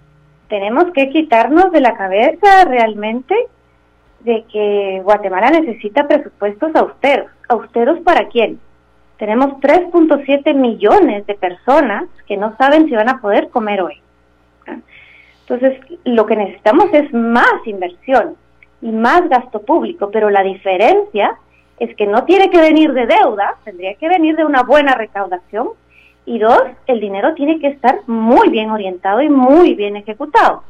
tenemos 0.48 0.86
que 0.92 1.10
quitarnos 1.10 1.70
de 1.72 1.80
la 1.80 1.96
cabeza 1.96 2.64
realmente 2.64 3.34
de 4.20 4.44
que 4.52 5.00
Guatemala 5.04 5.50
necesita 5.50 6.06
presupuestos 6.06 6.74
austeros. 6.74 7.30
¿Austeros 7.48 8.00
para 8.00 8.28
quién? 8.28 8.58
Tenemos 9.18 9.60
3.7 9.60 10.54
millones 10.54 11.26
de 11.26 11.34
personas 11.34 12.04
que 12.26 12.36
no 12.36 12.56
saben 12.56 12.86
si 12.86 12.94
van 12.94 13.08
a 13.08 13.20
poder 13.20 13.48
comer 13.48 13.80
hoy. 13.82 14.00
Entonces, 15.48 15.78
lo 16.04 16.26
que 16.26 16.36
necesitamos 16.36 16.92
es 16.92 17.12
más 17.14 17.66
inversión 17.66 18.36
y 18.82 18.90
más 18.90 19.28
gasto 19.28 19.62
público, 19.62 20.10
pero 20.10 20.28
la 20.28 20.42
diferencia 20.42 21.36
es 21.78 21.94
que 21.96 22.06
no 22.06 22.24
tiene 22.24 22.50
que 22.50 22.60
venir 22.60 22.92
de 22.92 23.06
deuda, 23.06 23.56
tendría 23.64 23.94
que 23.94 24.08
venir 24.08 24.36
de 24.36 24.44
una 24.44 24.62
buena 24.62 24.94
recaudación 24.94 25.68
y 26.24 26.38
dos, 26.40 26.62
el 26.86 27.00
dinero 27.00 27.34
tiene 27.34 27.60
que 27.60 27.68
estar 27.68 28.00
muy 28.06 28.48
bien 28.48 28.70
orientado 28.70 29.22
y 29.22 29.28
muy 29.28 29.74
bien 29.74 29.96
ejecutado. 29.96 30.64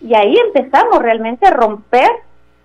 Y 0.00 0.14
ahí 0.14 0.36
empezamos 0.36 1.00
realmente 1.00 1.46
a 1.46 1.50
romper 1.50 2.10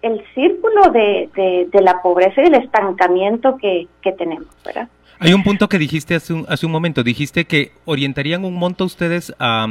el 0.01 0.23
círculo 0.33 0.91
de, 0.91 1.69
la 1.73 2.01
pobreza 2.01 2.41
y 2.41 2.45
del 2.45 2.55
estancamiento 2.55 3.57
que, 3.57 3.87
tenemos, 4.17 4.47
¿verdad? 4.65 4.87
Hay 5.19 5.33
un 5.33 5.43
punto 5.43 5.67
que 5.67 5.79
dijiste 5.79 6.13
hace 6.13 6.33
un, 6.33 6.45
hace 6.47 6.67
un 6.67 6.71
momento, 6.71 7.01
dijiste 7.01 7.45
que 7.45 7.71
orientarían 7.85 8.45
un 8.45 8.53
monto 8.53 8.85
ustedes 8.85 9.33
a, 9.39 9.67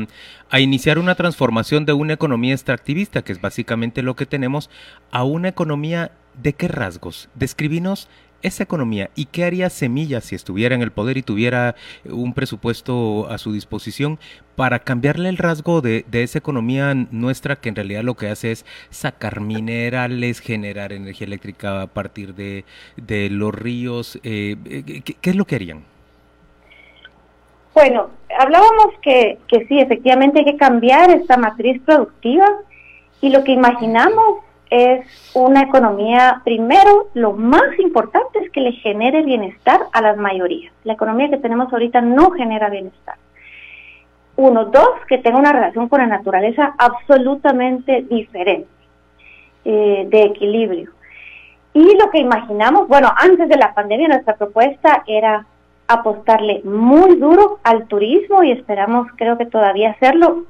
a, 0.50 0.60
iniciar 0.60 0.98
una 0.98 1.14
transformación 1.14 1.86
de 1.86 1.92
una 1.92 2.14
economía 2.14 2.52
extractivista, 2.52 3.22
que 3.22 3.32
es 3.32 3.40
básicamente 3.40 4.02
lo 4.02 4.16
que 4.16 4.26
tenemos, 4.26 4.70
a 5.12 5.22
una 5.22 5.48
economía 5.48 6.10
de 6.42 6.52
qué 6.52 6.66
rasgos. 6.66 7.28
Describinos 7.34 8.08
esa 8.46 8.62
economía 8.62 9.10
y 9.14 9.26
qué 9.26 9.44
haría 9.44 9.70
Semilla 9.70 10.20
si 10.20 10.34
estuviera 10.34 10.74
en 10.74 10.82
el 10.82 10.92
poder 10.92 11.16
y 11.16 11.22
tuviera 11.22 11.74
un 12.04 12.32
presupuesto 12.32 13.28
a 13.28 13.38
su 13.38 13.52
disposición 13.52 14.18
para 14.54 14.78
cambiarle 14.78 15.28
el 15.28 15.36
rasgo 15.36 15.80
de, 15.80 16.04
esa 16.12 16.38
economía 16.38 16.94
nuestra 17.10 17.56
que 17.56 17.68
en 17.68 17.76
realidad 17.76 18.02
lo 18.02 18.14
que 18.14 18.28
hace 18.28 18.52
es 18.52 18.64
sacar 18.90 19.40
minerales, 19.40 20.40
generar 20.40 20.92
energía 20.92 21.26
eléctrica 21.26 21.82
a 21.82 21.86
partir 21.86 22.34
de, 22.34 22.64
los 23.30 23.54
ríos. 23.54 24.18
Eh, 24.22 24.56
eh, 24.64 25.02
¿qué, 25.02 25.30
es 25.30 25.36
lo 25.36 25.44
que 25.44 25.56
harían? 25.56 25.84
Bueno, 27.74 28.08
hablábamos 28.38 28.94
que, 29.02 29.38
que 29.48 29.66
sí, 29.66 29.78
efectivamente 29.78 30.38
hay 30.38 30.44
que 30.46 30.56
cambiar 30.56 31.10
esta 31.10 31.36
matriz 31.36 31.80
productiva 31.82 32.46
y 33.20 33.28
lo 33.28 33.44
que 33.44 33.52
imaginamos 33.52 34.45
es 34.70 35.06
una 35.34 35.62
economía, 35.62 36.40
primero, 36.44 37.08
lo 37.14 37.32
más 37.32 37.78
importante 37.78 38.40
es 38.40 38.50
que 38.50 38.60
le 38.60 38.72
genere 38.72 39.22
bienestar 39.22 39.80
a 39.92 40.00
las 40.00 40.16
mayorías. 40.16 40.72
La 40.84 40.94
economía 40.94 41.30
que 41.30 41.38
tenemos 41.38 41.72
ahorita 41.72 42.00
no 42.00 42.30
genera 42.32 42.68
bienestar. 42.68 43.16
Uno, 44.36 44.66
dos, 44.66 44.90
que 45.08 45.18
tenga 45.18 45.38
una 45.38 45.52
relación 45.52 45.88
con 45.88 46.00
la 46.00 46.06
naturaleza 46.06 46.74
absolutamente 46.78 48.02
diferente, 48.02 48.68
eh, 49.64 50.06
de 50.08 50.22
equilibrio. 50.22 50.90
Y 51.72 51.96
lo 51.96 52.10
que 52.10 52.18
imaginamos, 52.18 52.88
bueno, 52.88 53.12
antes 53.16 53.48
de 53.48 53.56
la 53.56 53.74
pandemia 53.74 54.08
nuestra 54.08 54.36
propuesta 54.36 55.04
era 55.06 55.46
apostarle 55.88 56.62
muy 56.64 57.16
duro 57.16 57.60
al 57.62 57.86
turismo 57.86 58.42
y 58.42 58.50
esperamos, 58.50 59.08
creo 59.16 59.38
que 59.38 59.46
todavía 59.46 59.90
hacerlo, 59.90 60.44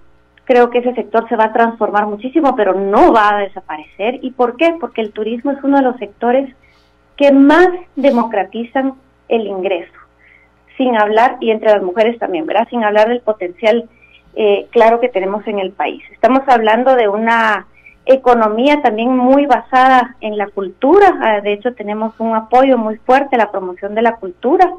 Creo 0.46 0.70
que 0.70 0.78
ese 0.78 0.94
sector 0.94 1.28
se 1.28 1.36
va 1.36 1.44
a 1.44 1.52
transformar 1.52 2.06
muchísimo, 2.06 2.56
pero 2.56 2.72
no 2.72 3.12
va 3.12 3.36
a 3.36 3.40
desaparecer. 3.40 4.20
¿Y 4.22 4.30
por 4.30 4.56
qué? 4.56 4.74
Porque 4.80 5.02
el 5.02 5.12
turismo 5.12 5.50
es 5.50 5.62
uno 5.62 5.76
de 5.76 5.82
los 5.82 5.96
sectores 5.98 6.54
que 7.16 7.32
más 7.32 7.68
democratizan 7.96 8.94
el 9.28 9.46
ingreso, 9.46 9.92
sin 10.76 10.96
hablar, 10.96 11.36
y 11.40 11.50
entre 11.50 11.72
las 11.72 11.82
mujeres 11.82 12.18
también, 12.18 12.46
¿verdad? 12.46 12.68
Sin 12.70 12.84
hablar 12.84 13.08
del 13.08 13.20
potencial 13.20 13.88
eh, 14.38 14.66
claro 14.70 15.00
que 15.00 15.08
tenemos 15.08 15.46
en 15.46 15.58
el 15.58 15.72
país. 15.72 16.02
Estamos 16.12 16.42
hablando 16.46 16.94
de 16.94 17.08
una 17.08 17.66
economía 18.04 18.82
también 18.82 19.16
muy 19.16 19.46
basada 19.46 20.14
en 20.20 20.36
la 20.36 20.46
cultura, 20.48 21.18
ah, 21.22 21.40
de 21.40 21.54
hecho 21.54 21.74
tenemos 21.74 22.14
un 22.20 22.36
apoyo 22.36 22.78
muy 22.78 22.96
fuerte 22.98 23.34
a 23.34 23.38
la 23.38 23.50
promoción 23.50 23.94
de 23.94 24.02
la 24.02 24.16
cultura, 24.16 24.70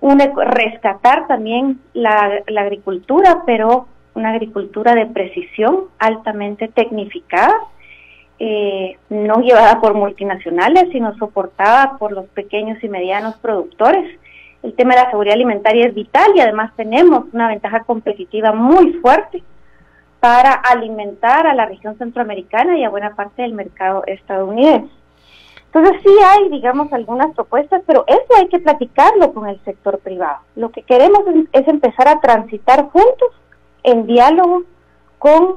un, 0.00 0.18
rescatar 0.18 1.26
también 1.26 1.80
la, 1.94 2.42
la 2.46 2.60
agricultura, 2.60 3.42
pero 3.46 3.88
una 4.18 4.30
agricultura 4.30 4.94
de 4.94 5.06
precisión 5.06 5.84
altamente 5.98 6.68
tecnificada, 6.68 7.54
eh, 8.38 8.98
no 9.08 9.40
llevada 9.40 9.80
por 9.80 9.94
multinacionales, 9.94 10.90
sino 10.92 11.16
soportada 11.16 11.96
por 11.98 12.12
los 12.12 12.26
pequeños 12.26 12.82
y 12.82 12.88
medianos 12.88 13.36
productores. 13.36 14.18
El 14.62 14.74
tema 14.74 14.94
de 14.94 15.02
la 15.02 15.10
seguridad 15.10 15.34
alimentaria 15.34 15.86
es 15.86 15.94
vital 15.94 16.32
y 16.34 16.40
además 16.40 16.72
tenemos 16.76 17.24
una 17.32 17.48
ventaja 17.48 17.84
competitiva 17.84 18.52
muy 18.52 18.94
fuerte 18.94 19.42
para 20.20 20.52
alimentar 20.52 21.46
a 21.46 21.54
la 21.54 21.66
región 21.66 21.96
centroamericana 21.96 22.76
y 22.76 22.84
a 22.84 22.90
buena 22.90 23.14
parte 23.14 23.42
del 23.42 23.54
mercado 23.54 24.02
estadounidense. 24.06 24.92
Entonces 25.66 26.02
sí 26.02 26.12
hay, 26.24 26.48
digamos, 26.48 26.92
algunas 26.92 27.34
propuestas, 27.34 27.82
pero 27.86 28.04
eso 28.06 28.26
hay 28.36 28.48
que 28.48 28.58
platicarlo 28.58 29.32
con 29.32 29.46
el 29.48 29.62
sector 29.64 29.98
privado. 29.98 30.38
Lo 30.56 30.70
que 30.70 30.82
queremos 30.82 31.20
es 31.52 31.68
empezar 31.68 32.08
a 32.08 32.20
transitar 32.20 32.88
juntos 32.88 33.28
en 33.90 34.06
diálogo 34.06 34.62
con 35.18 35.56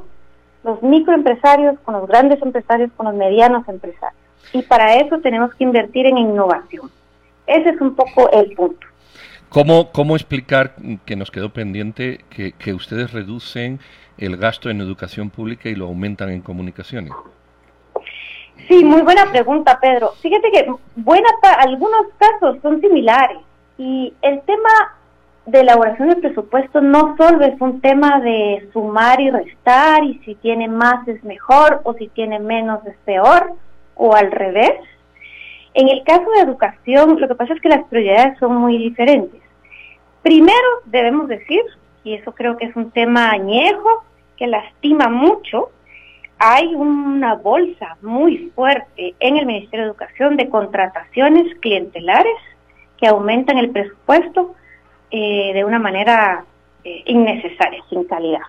los 0.63 0.81
microempresarios, 0.83 1.79
con 1.83 1.95
los 1.95 2.07
grandes 2.07 2.41
empresarios, 2.41 2.91
con 2.95 3.07
los 3.07 3.15
medianos 3.15 3.67
empresarios. 3.67 4.19
Y 4.53 4.61
para 4.63 4.95
eso 4.95 5.19
tenemos 5.19 5.53
que 5.55 5.63
invertir 5.63 6.05
en 6.05 6.17
innovación. 6.17 6.89
Ese 7.47 7.69
es 7.69 7.81
un 7.81 7.95
poco 7.95 8.29
el 8.31 8.53
punto. 8.53 8.87
¿Cómo, 9.49 9.91
cómo 9.91 10.15
explicar 10.15 10.75
que 11.05 11.15
nos 11.15 11.29
quedó 11.29 11.51
pendiente 11.51 12.23
que, 12.29 12.53
que 12.53 12.73
ustedes 12.73 13.11
reducen 13.11 13.79
el 14.17 14.37
gasto 14.37 14.69
en 14.69 14.79
educación 14.79 15.29
pública 15.29 15.69
y 15.69 15.75
lo 15.75 15.87
aumentan 15.87 16.29
en 16.29 16.41
comunicaciones? 16.41 17.11
Sí, 18.67 18.85
muy 18.85 19.01
buena 19.01 19.29
pregunta, 19.31 19.79
Pedro. 19.79 20.13
Fíjate 20.21 20.51
que 20.51 20.65
buena 20.95 21.29
algunos 21.59 22.07
casos 22.17 22.57
son 22.61 22.79
similares 22.79 23.39
y 23.77 24.13
el 24.21 24.41
tema 24.43 24.69
de 25.51 25.59
elaboración 25.59 26.07
del 26.07 26.21
presupuesto 26.21 26.79
no 26.79 27.15
solo 27.17 27.43
es 27.43 27.59
un 27.59 27.81
tema 27.81 28.21
de 28.21 28.69
sumar 28.71 29.19
y 29.19 29.29
restar 29.29 30.01
y 30.05 30.17
si 30.19 30.35
tiene 30.35 30.69
más 30.69 31.05
es 31.09 31.21
mejor 31.25 31.81
o 31.83 31.93
si 31.93 32.07
tiene 32.07 32.39
menos 32.39 32.85
es 32.87 32.95
peor 33.03 33.53
o 33.95 34.15
al 34.15 34.31
revés. 34.31 34.79
En 35.73 35.89
el 35.89 36.03
caso 36.03 36.23
de 36.31 36.41
educación, 36.41 37.19
lo 37.19 37.27
que 37.27 37.35
pasa 37.35 37.53
es 37.53 37.61
que 37.61 37.67
las 37.67 37.83
prioridades 37.89 38.39
son 38.39 38.55
muy 38.55 38.77
diferentes. 38.77 39.41
Primero, 40.23 40.67
debemos 40.85 41.27
decir, 41.27 41.61
y 42.05 42.13
eso 42.13 42.31
creo 42.33 42.55
que 42.55 42.67
es 42.67 42.75
un 42.77 42.91
tema 42.91 43.31
añejo, 43.31 44.03
que 44.37 44.47
lastima 44.47 45.09
mucho, 45.09 45.69
hay 46.39 46.73
una 46.75 47.35
bolsa 47.35 47.97
muy 48.01 48.51
fuerte 48.55 49.15
en 49.19 49.37
el 49.37 49.45
Ministerio 49.45 49.85
de 49.85 49.91
Educación 49.91 50.37
de 50.37 50.49
contrataciones 50.49 51.53
clientelares 51.59 52.37
que 52.97 53.07
aumentan 53.07 53.57
el 53.57 53.71
presupuesto 53.71 54.55
eh, 55.11 55.51
de 55.53 55.65
una 55.65 55.79
manera 55.79 56.45
eh, 56.83 57.03
innecesaria, 57.05 57.83
sin 57.89 58.05
calidad. 58.05 58.41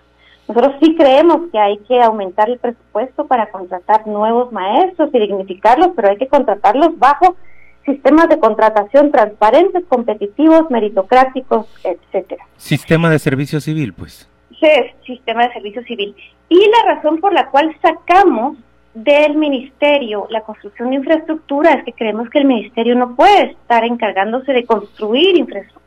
Nosotros 0.49 0.77
sí 0.81 0.95
creemos 0.97 1.51
que 1.51 1.59
hay 1.59 1.79
que 1.79 2.01
aumentar 2.03 2.51
el 2.51 2.59
presupuesto 2.59 3.27
para 3.27 3.51
contratar 3.51 4.07
nuevos 4.07 4.53
maestros 4.53 5.11
y 5.13 5.19
dignificarlos, 5.19 5.91
pero 5.95 6.11
hay 6.11 6.17
que 6.17 6.29
contratarlos 6.29 6.99
bajo 6.99 7.37
sistemas 7.85 8.29
de 8.29 8.39
contratación 8.39 9.11
transparentes, 9.11 9.85
competitivos, 9.89 10.71
meritocráticos, 10.71 11.67
etcétera. 11.85 12.45
Sistema 12.57 13.11
de 13.11 13.19
servicio 13.19 13.61
civil, 13.61 13.93
pues. 13.93 14.29
Sí, 14.61 14.69
sistema 15.07 15.47
de 15.47 15.53
servicio 15.55 15.83
civil. 15.83 16.15
Y 16.49 16.59
la 16.59 16.95
razón 16.95 17.19
por 17.19 17.33
la 17.33 17.51
cual 17.51 17.75
sacamos 17.83 18.57
del 18.95 19.37
ministerio 19.37 20.27
la 20.31 20.43
construcción 20.43 20.91
de 20.91 20.97
infraestructura 20.97 21.73
es 21.73 21.85
que 21.85 21.93
creemos 21.93 22.29
que 22.29 22.39
el 22.39 22.45
ministerio 22.45 22.95
no 22.95 23.17
puede 23.17 23.53
estar 23.53 23.85
encargándose 23.85 24.53
de 24.53 24.67
construir 24.67 25.37
infraestructura 25.37 25.82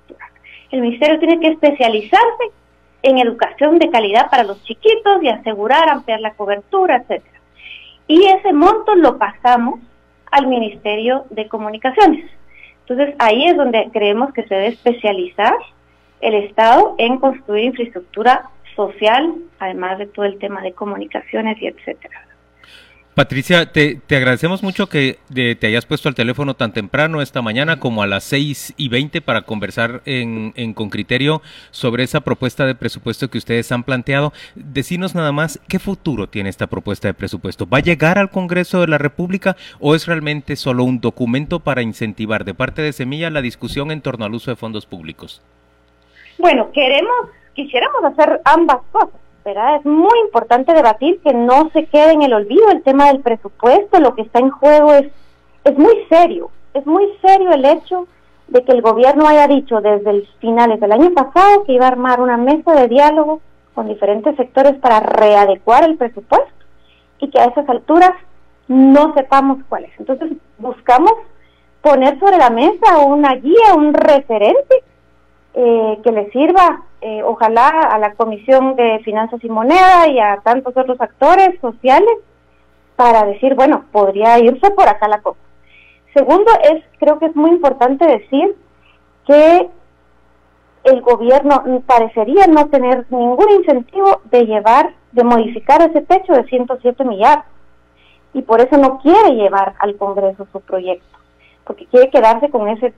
el 0.72 0.82
ministerio 0.82 1.20
tiene 1.20 1.40
que 1.40 1.50
especializarse 1.50 2.44
en 3.04 3.20
educación 3.20 3.78
de 3.78 3.90
calidad 3.90 4.30
para 4.30 4.44
los 4.44 4.64
chiquitos 4.64 5.22
y 5.22 5.30
asegurar 5.30 5.90
ampliar 5.90 6.20
la 6.22 6.34
cobertura, 6.34 6.98
etcétera. 6.98 7.40
Y 8.08 8.26
ese 8.26 8.52
monto 8.52 8.96
lo 8.96 9.18
pasamos 9.18 9.80
al 10.32 10.48
Ministerio 10.48 11.26
de 11.30 11.48
Comunicaciones. 11.48 12.30
Entonces 12.82 13.16
ahí 13.20 13.46
es 13.46 13.58
donde 13.58 13.90
creemos 13.92 14.34
que 14.34 14.44
se 14.44 14.54
debe 14.54 14.68
especializar 14.68 15.56
el 16.22 16.34
Estado 16.36 16.96
en 16.98 17.18
construir 17.18 17.66
infraestructura 17.66 18.50
social, 18.76 19.36
además 19.60 19.98
de 20.00 20.08
todo 20.08 20.26
el 20.26 20.38
tema 20.40 20.62
de 20.62 20.74
comunicaciones 20.74 21.62
y 21.62 21.68
etcétera. 21.68 22.25
Patricia, 23.16 23.72
te, 23.72 24.02
agradecemos 24.10 24.62
mucho 24.62 24.90
que 24.90 25.20
te 25.34 25.68
hayas 25.68 25.86
puesto 25.86 26.10
al 26.10 26.16
teléfono 26.16 26.54
tan 26.54 26.74
temprano 26.74 27.22
esta 27.22 27.42
mañana 27.42 27.80
como 27.80 28.04
a 28.04 28.08
las 28.08 28.26
6 28.26 28.74
y 28.76 28.90
20 28.90 29.22
para 29.22 29.44
conversar 29.44 30.02
en, 30.04 30.52
con 30.74 30.90
criterio 30.90 31.42
sobre 31.72 32.04
esa 32.04 32.20
propuesta 32.20 32.66
de 32.66 32.76
presupuesto 32.76 33.30
que 33.30 33.38
ustedes 33.38 33.72
han 33.72 33.84
planteado. 33.84 34.34
Decinos 34.56 35.16
nada 35.16 35.32
más, 35.32 35.62
¿qué 35.70 35.80
futuro 35.80 36.28
tiene 36.28 36.50
esta 36.50 36.68
propuesta 36.68 37.08
de 37.08 37.14
presupuesto? 37.14 37.66
¿Va 37.66 37.78
a 37.78 37.82
llegar 37.82 38.18
al 38.18 38.32
Congreso 38.32 38.82
de 38.82 38.88
la 38.88 38.98
República 38.98 39.56
o 39.80 39.96
es 39.96 40.08
realmente 40.08 40.58
solo 40.58 40.84
un 40.84 41.00
documento 41.00 41.62
para 41.62 41.82
incentivar 41.82 42.44
de 42.44 42.54
parte 42.54 42.82
de 42.82 42.92
Semilla 42.92 43.30
la 43.30 43.42
discusión 43.42 43.92
en 43.92 44.02
torno 44.02 44.26
al 44.26 44.34
uso 44.34 44.52
de 44.52 44.58
fondos 44.58 44.86
públicos? 44.86 45.42
Bueno, 46.38 46.70
queremos, 46.74 47.30
quisiéramos 47.54 48.04
hacer 48.04 48.42
ambas 48.44 48.80
cosas 48.92 49.25
es 49.46 49.86
muy 49.86 50.20
importante 50.25 50.74
debatir 50.74 51.20
que 51.22 51.32
no 51.32 51.70
se 51.72 51.86
quede 51.86 52.14
en 52.14 52.24
el 52.24 52.34
olvido 52.34 52.72
el 52.72 52.82
tema 52.82 53.08
del 53.08 53.20
presupuesto, 53.20 54.00
lo 54.00 54.16
que 54.16 54.24
está 54.24 54.40
en 54.40 54.50
juego 54.50 54.94
es, 54.94 55.12
es 55.64 55.78
muy 55.78 56.04
serio, 56.10 56.50
es 56.74 56.86
muy 56.88 57.08
serio 57.22 57.52
el 57.52 57.64
hecho 57.64 58.08
de 58.48 58.64
que 58.64 58.72
el 58.72 58.82
gobierno 58.82 59.28
haya 59.28 59.48
dicho 59.48 59.82
desde 59.82 60.25
finales 60.40 60.80
del 60.80 60.92
año 60.92 61.14
pasado 61.14 61.64
que 61.64 61.74
iba 61.74 61.86
a 61.86 61.90
armar 61.90 62.22
una 62.22 62.38
mesa 62.38 62.74
de 62.74 62.88
diálogo 62.88 63.42
con 63.75 63.88
diferentes 63.88 64.36
sectores 64.36 64.80
para 64.80 65.00
readecuar 65.00 65.84
el 65.84 65.98
presupuesto 65.98 66.50
y 67.20 67.30
que 67.30 67.40
a 67.40 67.46
esas 67.46 67.70
alturas 67.70 68.14
no 68.68 69.14
sepamos 69.14 69.60
cuál 69.70 69.86
es. 69.86 69.92
Entonces 70.00 70.32
buscamos 70.58 71.14
poner 71.82 72.20
sobre 72.20 72.38
la 72.38 72.50
mesa 72.50 72.98
una 73.06 73.36
guía, 73.36 73.75
un 73.75 73.94
referente 73.94 74.84
eh, 75.58 76.00
que 76.04 76.12
le 76.12 76.30
sirva, 76.32 76.82
eh, 77.00 77.24
ojalá, 77.24 77.70
a 77.70 77.98
la 77.98 78.14
Comisión 78.16 78.76
de 78.76 79.00
Finanzas 79.06 79.42
y 79.42 79.48
Moneda 79.48 80.06
y 80.10 80.20
a 80.20 80.42
tantos 80.44 80.76
otros 80.76 81.00
actores 81.00 81.58
sociales 81.62 82.14
para 82.98 83.26
decir, 83.26 83.56
bueno, 83.56 83.86
podría 83.94 84.38
irse 84.40 84.70
por 84.72 84.88
acá 84.90 85.08
la 85.08 85.22
cosa. 85.22 85.40
Segundo, 86.14 86.52
es, 86.62 86.84
creo 87.00 87.20
que 87.20 87.28
es 87.28 87.36
muy 87.38 87.52
importante 87.52 88.06
decir 88.06 88.56
que 89.26 89.70
el 90.84 91.02
gobierno 91.02 91.64
parecería 91.86 92.48
no 92.48 92.68
tener 92.68 93.06
ningún 93.10 93.50
incentivo 93.52 94.22
de 94.26 94.46
llevar, 94.46 94.94
de 95.14 95.24
modificar 95.24 95.82
ese 95.82 96.02
techo 96.02 96.34
de 96.34 96.44
107 96.44 97.04
millardos. 97.06 97.46
Y 98.34 98.42
por 98.42 98.60
eso 98.60 98.78
no 98.78 99.00
quiere 99.00 99.36
llevar 99.36 99.76
al 99.80 99.96
Congreso 99.96 100.48
su 100.52 100.60
proyecto, 100.60 101.18
porque 101.64 101.86
quiere 101.86 102.10
quedarse 102.10 102.50
con 102.50 102.68
ese 102.68 102.94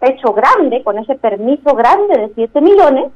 pecho 0.00 0.32
grande, 0.32 0.82
con 0.82 0.98
ese 0.98 1.14
permiso 1.16 1.74
grande 1.74 2.18
de 2.18 2.32
7 2.34 2.60
millones, 2.60 3.12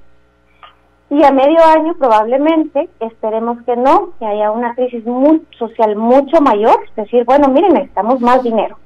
y 1.10 1.22
a 1.24 1.30
medio 1.30 1.62
año 1.62 1.94
probablemente, 1.98 2.88
esperemos 3.00 3.62
que 3.66 3.76
no, 3.76 4.12
que 4.18 4.24
haya 4.24 4.50
una 4.50 4.74
crisis 4.74 5.04
muy, 5.04 5.42
social 5.58 5.94
mucho 5.94 6.40
mayor, 6.40 6.76
es 6.88 6.96
decir, 6.96 7.24
bueno, 7.24 7.48
miren, 7.48 7.74
necesitamos 7.74 8.20
más 8.20 8.42
dinero. 8.42 8.78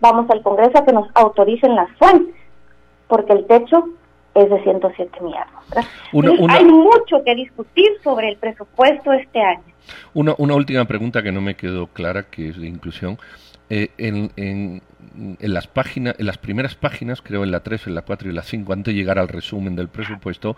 Vamos 0.00 0.28
al 0.30 0.42
Congreso 0.42 0.78
a 0.78 0.84
que 0.84 0.92
nos 0.92 1.08
autoricen 1.14 1.76
las 1.76 1.88
fuentes, 1.96 2.34
porque 3.06 3.32
el 3.32 3.46
techo 3.46 3.84
es 4.34 4.50
de 4.50 4.62
107 4.62 5.20
millones. 5.20 6.50
Hay 6.50 6.64
mucho 6.64 7.22
que 7.24 7.34
discutir 7.36 7.90
sobre 8.02 8.30
el 8.30 8.36
presupuesto 8.36 9.12
este 9.12 9.40
año. 9.40 9.62
Una, 10.14 10.34
una 10.38 10.54
última 10.54 10.84
pregunta 10.84 11.22
que 11.22 11.32
no 11.32 11.40
me 11.40 11.54
quedó 11.54 11.86
clara, 11.86 12.24
que 12.24 12.48
es 12.48 12.60
de 12.60 12.66
inclusión. 12.66 13.18
Eh, 13.70 13.90
en, 13.98 14.32
en, 14.36 14.82
en, 15.40 15.54
las 15.54 15.66
páginas, 15.66 16.14
en 16.18 16.26
las 16.26 16.38
primeras 16.38 16.74
páginas, 16.74 17.20
creo 17.20 17.44
en 17.44 17.50
la 17.50 17.60
3, 17.60 17.88
en 17.88 17.94
la 17.94 18.02
4 18.02 18.30
y 18.30 18.32
la 18.32 18.42
5, 18.42 18.72
antes 18.72 18.94
de 18.94 18.98
llegar 18.98 19.18
al 19.18 19.28
resumen 19.28 19.76
del 19.76 19.88
presupuesto, 19.88 20.56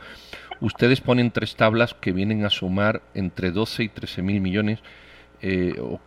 ustedes 0.60 1.00
ponen 1.00 1.30
tres 1.30 1.56
tablas 1.56 1.94
que 1.94 2.12
vienen 2.12 2.44
a 2.44 2.50
sumar 2.50 3.02
entre 3.14 3.50
12 3.50 3.84
y 3.84 3.88
13 3.88 4.22
mil 4.22 4.40
millones, 4.40 4.80
eh, 5.42 5.74
o 5.80 6.00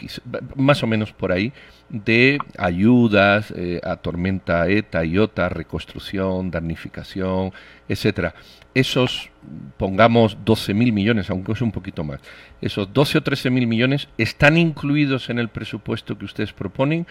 más 0.55 0.83
o 0.83 0.87
menos 0.87 1.11
por 1.11 1.31
ahí, 1.31 1.51
de 1.89 2.37
ayudas 2.57 3.53
eh, 3.55 3.79
a 3.83 3.95
tormenta 3.97 4.67
ETA, 4.67 5.03
IOTA, 5.05 5.49
reconstrucción, 5.49 6.51
damnificación, 6.51 7.51
etcétera. 7.87 8.33
Esos, 8.73 9.29
pongamos 9.77 10.37
12 10.43 10.73
mil 10.73 10.93
millones, 10.93 11.29
aunque 11.29 11.51
es 11.51 11.61
un 11.61 11.71
poquito 11.71 12.03
más, 12.03 12.19
esos 12.61 12.91
12 12.91 13.19
o 13.19 13.21
13 13.21 13.49
mil 13.49 13.67
millones 13.67 14.07
están 14.17 14.57
incluidos 14.57 15.29
en 15.29 15.39
el 15.39 15.49
presupuesto 15.49 16.17
que 16.17 16.25
ustedes 16.25 16.53
proponen 16.53 17.05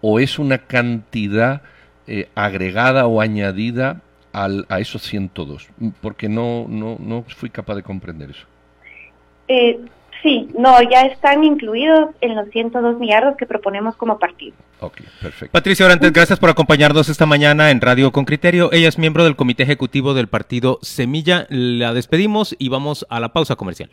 o 0.00 0.18
es 0.18 0.38
una 0.38 0.58
cantidad 0.58 1.62
eh, 2.06 2.28
agregada 2.34 3.06
o 3.06 3.20
añadida 3.20 4.02
al, 4.32 4.66
a 4.68 4.80
esos 4.80 5.02
102, 5.02 5.68
porque 6.00 6.28
no, 6.28 6.66
no, 6.68 6.96
no 6.98 7.24
fui 7.28 7.50
capaz 7.50 7.76
de 7.76 7.82
comprender 7.82 8.30
eso. 8.30 8.46
Eh, 9.48 9.78
Sí, 10.24 10.48
no, 10.58 10.80
ya 10.90 11.02
están 11.02 11.44
incluidos 11.44 12.08
en 12.22 12.34
los 12.34 12.48
102 12.48 12.98
millardos 12.98 13.36
que 13.36 13.44
proponemos 13.44 13.94
como 13.94 14.18
partido. 14.18 14.56
Ok, 14.80 15.02
perfecto. 15.20 15.52
Patricia 15.52 15.84
Orantes, 15.84 16.14
gracias 16.14 16.38
por 16.38 16.48
acompañarnos 16.48 17.10
esta 17.10 17.26
mañana 17.26 17.70
en 17.70 17.82
Radio 17.82 18.10
con 18.10 18.24
Criterio. 18.24 18.72
Ella 18.72 18.88
es 18.88 18.96
miembro 18.96 19.24
del 19.24 19.36
comité 19.36 19.64
ejecutivo 19.64 20.14
del 20.14 20.28
partido 20.28 20.78
Semilla. 20.80 21.46
La 21.50 21.92
despedimos 21.92 22.56
y 22.58 22.70
vamos 22.70 23.06
a 23.10 23.20
la 23.20 23.34
pausa 23.34 23.56
comercial. 23.56 23.90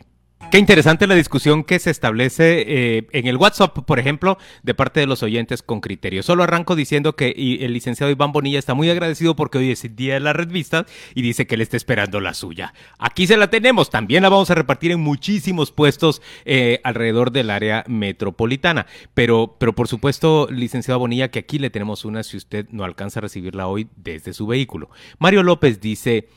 Qué 0.50 0.58
interesante 0.58 1.06
la 1.06 1.14
discusión 1.14 1.64
que 1.64 1.78
se 1.78 1.90
establece 1.90 2.64
eh, 2.66 3.06
en 3.12 3.26
el 3.26 3.38
WhatsApp, 3.38 3.78
por 3.86 3.98
ejemplo, 3.98 4.36
de 4.62 4.74
parte 4.74 5.00
de 5.00 5.06
los 5.06 5.22
oyentes 5.22 5.62
con 5.62 5.80
criterio. 5.80 6.22
Solo 6.22 6.42
arranco 6.42 6.76
diciendo 6.76 7.16
que 7.16 7.30
el 7.60 7.72
licenciado 7.72 8.12
Iván 8.12 8.32
Bonilla 8.32 8.58
está 8.58 8.74
muy 8.74 8.90
agradecido 8.90 9.34
porque 9.34 9.56
hoy 9.56 9.70
es 9.70 9.82
el 9.84 9.96
día 9.96 10.14
de 10.14 10.20
las 10.20 10.36
revistas 10.36 10.84
y 11.14 11.22
dice 11.22 11.46
que 11.46 11.56
le 11.56 11.62
está 11.62 11.78
esperando 11.78 12.20
la 12.20 12.34
suya. 12.34 12.74
Aquí 12.98 13.26
se 13.26 13.38
la 13.38 13.48
tenemos, 13.48 13.88
también 13.88 14.22
la 14.22 14.28
vamos 14.28 14.50
a 14.50 14.54
repartir 14.54 14.90
en 14.90 15.00
muchísimos 15.00 15.72
puestos 15.72 16.20
eh, 16.44 16.80
alrededor 16.84 17.32
del 17.32 17.48
área 17.48 17.84
metropolitana. 17.88 18.86
Pero, 19.14 19.56
pero 19.58 19.74
por 19.74 19.88
supuesto, 19.88 20.48
licenciado 20.50 21.00
Bonilla, 21.00 21.30
que 21.30 21.38
aquí 21.38 21.58
le 21.58 21.70
tenemos 21.70 22.04
una 22.04 22.22
si 22.22 22.36
usted 22.36 22.66
no 22.70 22.84
alcanza 22.84 23.20
a 23.20 23.22
recibirla 23.22 23.68
hoy 23.68 23.88
desde 23.96 24.34
su 24.34 24.46
vehículo. 24.46 24.90
Mario 25.18 25.42
López 25.42 25.80
dice 25.80 26.28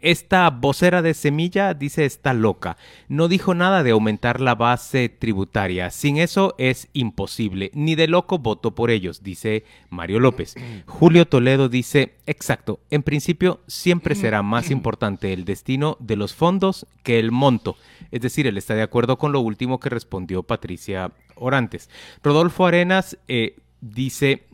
esta 0.00 0.50
vocera 0.50 1.02
de 1.02 1.14
Semilla 1.14 1.74
dice 1.74 2.04
está 2.04 2.32
loca. 2.32 2.76
No 3.08 3.28
dijo 3.28 3.54
nada 3.54 3.82
de 3.82 3.92
aumentar 3.92 4.40
la 4.40 4.54
base 4.54 5.08
tributaria. 5.08 5.90
Sin 5.90 6.18
eso 6.18 6.54
es 6.58 6.88
imposible. 6.92 7.70
Ni 7.74 7.94
de 7.94 8.08
loco 8.08 8.38
voto 8.38 8.74
por 8.74 8.90
ellos, 8.90 9.22
dice 9.22 9.64
Mario 9.90 10.20
López. 10.20 10.54
Julio 10.86 11.26
Toledo 11.26 11.68
dice, 11.68 12.14
exacto, 12.26 12.80
en 12.90 13.02
principio 13.02 13.60
siempre 13.66 14.14
será 14.14 14.42
más 14.42 14.70
importante 14.70 15.32
el 15.32 15.44
destino 15.44 15.96
de 16.00 16.16
los 16.16 16.34
fondos 16.34 16.86
que 17.02 17.18
el 17.18 17.32
monto. 17.32 17.76
Es 18.10 18.20
decir, 18.20 18.46
él 18.46 18.58
está 18.58 18.74
de 18.74 18.82
acuerdo 18.82 19.18
con 19.18 19.32
lo 19.32 19.40
último 19.40 19.80
que 19.80 19.90
respondió 19.90 20.42
Patricia 20.42 21.12
Orantes. 21.36 21.90
Rodolfo 22.22 22.66
Arenas 22.66 23.18
eh, 23.28 23.56
dice, 23.80 24.44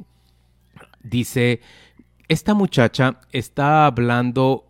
dice, 1.02 1.60
esta 2.28 2.54
muchacha 2.54 3.20
está 3.32 3.86
hablando 3.86 4.69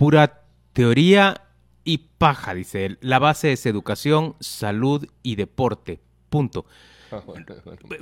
pura 0.00 0.44
teoría 0.72 1.42
y 1.84 1.98
paja, 2.16 2.54
dice 2.54 2.86
él. 2.86 2.98
La 3.02 3.18
base 3.18 3.52
es 3.52 3.66
educación, 3.66 4.34
salud 4.40 5.06
y 5.22 5.36
deporte. 5.36 6.00
Punto. 6.30 6.64
Ah, 7.12 7.22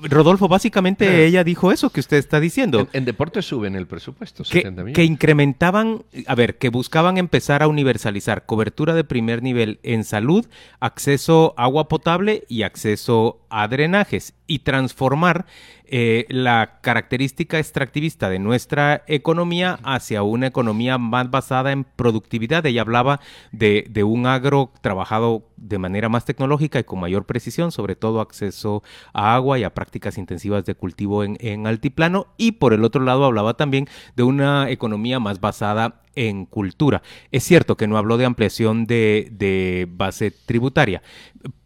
Rodolfo, 0.03 0.49
básicamente 0.49 1.27
ella 1.27 1.45
dijo 1.45 1.73
eso 1.73 1.91
que 1.91 2.01
usted 2.01 2.17
está 2.17 2.41
diciendo. 2.41 2.89
En, 2.93 3.05
deporte 3.05 3.43
suben 3.43 3.77
el 3.77 3.87
presupuesto. 3.87 4.43
Que, 4.45 4.93
que, 4.93 5.05
incrementaban, 5.05 6.05
a 6.27 6.35
ver, 6.35 6.59
que 6.59 6.69
buscaban 6.69 7.19
empezar 7.19 7.63
a 7.63 7.69
universalizar 7.69 8.47
cobertura 8.47 8.95
de 8.95 9.05
primer 9.05 9.43
nivel 9.43 9.79
en 9.83 10.05
salud, 10.05 10.47
acceso 10.81 11.55
a 11.57 11.69
agua 11.69 11.89
potable 11.89 12.45
y 12.49 12.63
acceso 12.63 13.41
a 13.51 13.69
drenajes 13.69 14.35
y 14.47 14.61
transformar 14.61 15.47
eh, 15.85 16.27
la 16.29 16.81
característica 16.83 17.59
extractivista 17.59 18.29
de 18.29 18.39
nuestra 18.39 19.05
economía 19.07 19.79
hacia 19.85 20.23
una 20.23 20.47
economía 20.47 20.99
más 20.99 21.31
basada 21.31 21.73
en 21.73 21.85
productividad. 21.85 22.67
Ella 22.67 22.83
hablaba 22.83 23.21
de, 23.53 23.87
de, 23.89 24.05
un 24.05 24.27
agro 24.27 24.71
trabajado 24.81 25.45
de 25.57 25.79
manera 25.79 26.09
más 26.09 26.25
tecnológica 26.25 26.79
y 26.79 26.85
con 26.85 27.01
mayor 27.01 27.25
precisión, 27.25 27.73
sobre 27.73 27.97
todo 27.97 28.21
acceso 28.21 28.83
a 29.13 29.35
agua 29.35 29.59
y 29.59 29.65
a 29.65 29.75
prácticas 29.75 30.19
intensivas 30.19 30.65
de 30.65 30.75
cultivo 30.75 31.25
en, 31.25 31.37
en 31.41 31.67
altiplano. 31.67 32.29
Y 32.37 32.53
por 32.53 32.73
el 32.73 32.85
otro 32.85 33.03
lado 33.03 33.25
hablaba 33.25 33.55
también 33.55 33.89
de 34.17 34.23
una 34.23 34.71
economía 34.71 35.21
más 35.21 35.41
basada 35.41 36.03
en 36.15 36.47
cultura. 36.47 37.03
Es 37.31 37.45
cierto 37.45 37.77
que 37.77 37.87
no 37.87 37.97
habló 37.97 38.17
de 38.17 38.25
ampliación 38.25 38.87
de, 38.87 39.29
de 39.31 39.87
base 39.89 40.31
tributaria. 40.31 41.03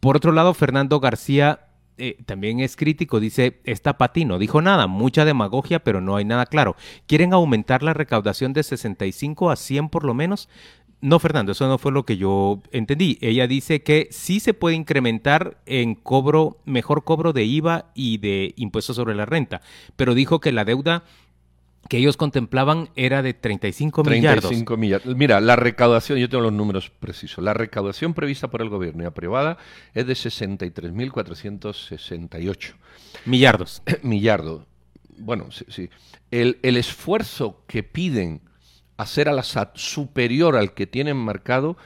Por 0.00 0.16
otro 0.16 0.32
lado, 0.32 0.52
Fernando 0.52 1.00
García 1.00 1.68
eh, 1.98 2.16
también 2.24 2.60
es 2.60 2.74
crítico, 2.74 3.20
dice, 3.20 3.60
esta 3.64 3.98
Pati 3.98 4.24
no 4.24 4.38
dijo 4.38 4.62
nada, 4.62 4.86
mucha 4.86 5.24
demagogia, 5.24 5.84
pero 5.84 6.00
no 6.00 6.16
hay 6.16 6.24
nada 6.24 6.46
claro. 6.46 6.74
¿Quieren 7.06 7.32
aumentar 7.32 7.82
la 7.82 7.94
recaudación 7.94 8.52
de 8.52 8.62
65 8.62 9.50
a 9.50 9.56
100 9.56 9.88
por 9.88 10.04
lo 10.04 10.12
menos? 10.14 10.48
No, 11.02 11.18
Fernando, 11.18 11.50
eso 11.50 11.66
no 11.66 11.78
fue 11.78 11.90
lo 11.90 12.04
que 12.04 12.16
yo 12.16 12.62
entendí. 12.70 13.18
Ella 13.20 13.48
dice 13.48 13.82
que 13.82 14.06
sí 14.12 14.38
se 14.38 14.54
puede 14.54 14.76
incrementar 14.76 15.60
en 15.66 15.96
cobro, 15.96 16.58
mejor 16.64 17.02
cobro 17.02 17.32
de 17.32 17.42
IVA 17.42 17.86
y 17.92 18.18
de 18.18 18.54
impuestos 18.56 18.94
sobre 18.94 19.16
la 19.16 19.26
renta, 19.26 19.62
pero 19.96 20.14
dijo 20.14 20.40
que 20.40 20.52
la 20.52 20.64
deuda 20.64 21.02
que 21.88 21.98
ellos 21.98 22.16
contemplaban 22.16 22.90
era 22.94 23.20
de 23.20 23.34
35 23.34 24.04
millardos. 24.04 24.42
35 24.42 24.76
millardos. 24.76 25.16
Mira, 25.16 25.40
la 25.40 25.56
recaudación, 25.56 26.20
yo 26.20 26.28
tengo 26.28 26.44
los 26.44 26.52
números 26.52 26.90
precisos, 26.90 27.42
la 27.42 27.52
recaudación 27.52 28.14
prevista 28.14 28.48
por 28.48 28.62
el 28.62 28.68
gobierno 28.68 29.02
y 29.02 29.06
aprobada 29.06 29.58
es 29.94 30.06
de 30.06 30.12
63.468. 30.12 32.74
Millardos. 33.26 33.82
Millardos. 34.02 34.62
Bueno, 35.18 35.50
sí. 35.50 35.64
sí. 35.68 35.90
El, 36.30 36.60
el, 36.62 36.76
esfuerzo 36.76 37.64
que 37.66 37.82
piden 37.82 38.40
hacer 38.96 39.28
a 39.28 39.32
la 39.32 39.42
SAT 39.42 39.76
superior 39.76 40.56
al 40.56 40.74
que 40.74 40.86
tienen 40.86 41.16
marcado, 41.16 41.76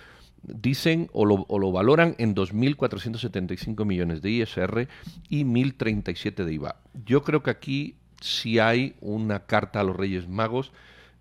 dicen 0.42 1.08
o 1.12 1.24
lo, 1.24 1.44
o 1.48 1.58
lo 1.58 1.72
valoran 1.72 2.14
en 2.18 2.34
2.475 2.34 3.84
millones 3.84 4.22
de 4.22 4.30
ISR 4.30 4.88
y 5.28 5.44
1.037 5.44 6.44
de 6.44 6.54
IVA. 6.54 6.76
Yo 7.04 7.22
creo 7.22 7.42
que 7.42 7.50
aquí 7.50 7.96
si 8.20 8.58
hay 8.58 8.94
una 9.00 9.40
carta 9.40 9.80
a 9.80 9.84
los 9.84 9.96
Reyes 9.96 10.28
Magos. 10.28 10.72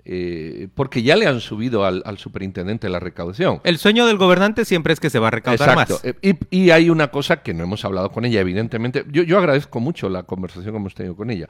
Eh, 0.08 0.68
porque 0.76 1.02
ya 1.02 1.16
le 1.16 1.26
han 1.26 1.42
subido 1.42 1.84
al, 1.84 2.04
al, 2.06 2.20
superintendente 2.20 2.88
la 2.90 3.00
recaudación. 3.00 3.60
El 3.64 3.80
sueño 3.80 4.06
del 4.06 4.18
gobernante 4.18 4.64
siempre 4.64 4.94
es 4.94 5.00
que 5.00 5.10
se 5.10 5.18
va 5.18 5.30
a 5.30 5.32
recaudar 5.32 5.68
Exacto. 5.68 5.94
más. 5.96 6.06
Eh, 6.06 6.38
y, 6.52 6.66
y, 6.66 6.70
hay 6.70 6.92
una 6.92 7.10
cosa 7.10 7.42
que 7.42 7.56
no 7.56 7.64
hemos 7.64 7.84
hablado 7.86 8.12
con 8.12 8.24
ella, 8.24 8.40
evidentemente. 8.40 9.04
Yo, 9.10 9.24
yo, 9.24 9.40
agradezco 9.40 9.80
mucho 9.80 10.08
la 10.08 10.22
conversación 10.22 10.74
que 10.74 10.78
hemos 10.78 10.94
tenido 10.94 11.16
con 11.16 11.32
ella. 11.32 11.50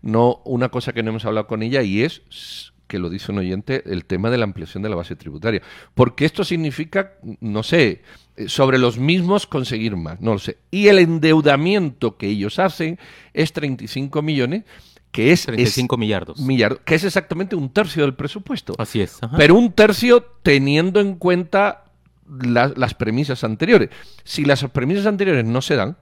No, 0.00 0.42
una 0.44 0.68
cosa 0.68 0.92
que 0.92 1.04
no 1.04 1.10
hemos 1.10 1.24
hablado 1.26 1.46
con 1.46 1.62
ella 1.62 1.82
y 1.82 2.02
es 2.02 2.71
que 2.92 2.98
lo 2.98 3.08
dice 3.08 3.32
un 3.32 3.38
oyente, 3.38 3.82
el 3.86 4.04
tema 4.04 4.28
de 4.28 4.36
la 4.36 4.44
ampliación 4.44 4.82
de 4.82 4.90
la 4.90 4.96
base 4.96 5.16
tributaria. 5.16 5.62
Porque 5.94 6.26
esto 6.26 6.44
significa, 6.44 7.14
no 7.40 7.62
sé, 7.62 8.02
sobre 8.48 8.76
los 8.76 8.98
mismos 8.98 9.46
conseguir 9.46 9.96
más, 9.96 10.20
no 10.20 10.34
lo 10.34 10.38
sé. 10.38 10.58
Y 10.70 10.88
el 10.88 10.98
endeudamiento 10.98 12.18
que 12.18 12.26
ellos 12.26 12.58
hacen 12.58 12.98
es 13.32 13.54
35 13.54 14.20
millones, 14.20 14.64
que 15.10 15.32
es... 15.32 15.46
35 15.46 15.94
es, 15.94 15.98
millardos. 15.98 16.40
Millardo, 16.40 16.82
que 16.84 16.96
es 16.96 17.04
exactamente 17.04 17.56
un 17.56 17.70
tercio 17.70 18.02
del 18.02 18.12
presupuesto. 18.12 18.74
Así 18.76 19.00
es. 19.00 19.22
Ajá. 19.22 19.38
Pero 19.38 19.54
un 19.54 19.72
tercio 19.72 20.22
teniendo 20.42 21.00
en 21.00 21.14
cuenta 21.14 21.84
la, 22.28 22.74
las 22.76 22.92
premisas 22.92 23.42
anteriores. 23.42 23.88
Si 24.22 24.44
las 24.44 24.62
premisas 24.64 25.06
anteriores 25.06 25.46
no 25.46 25.62
se 25.62 25.76
dan... 25.76 25.96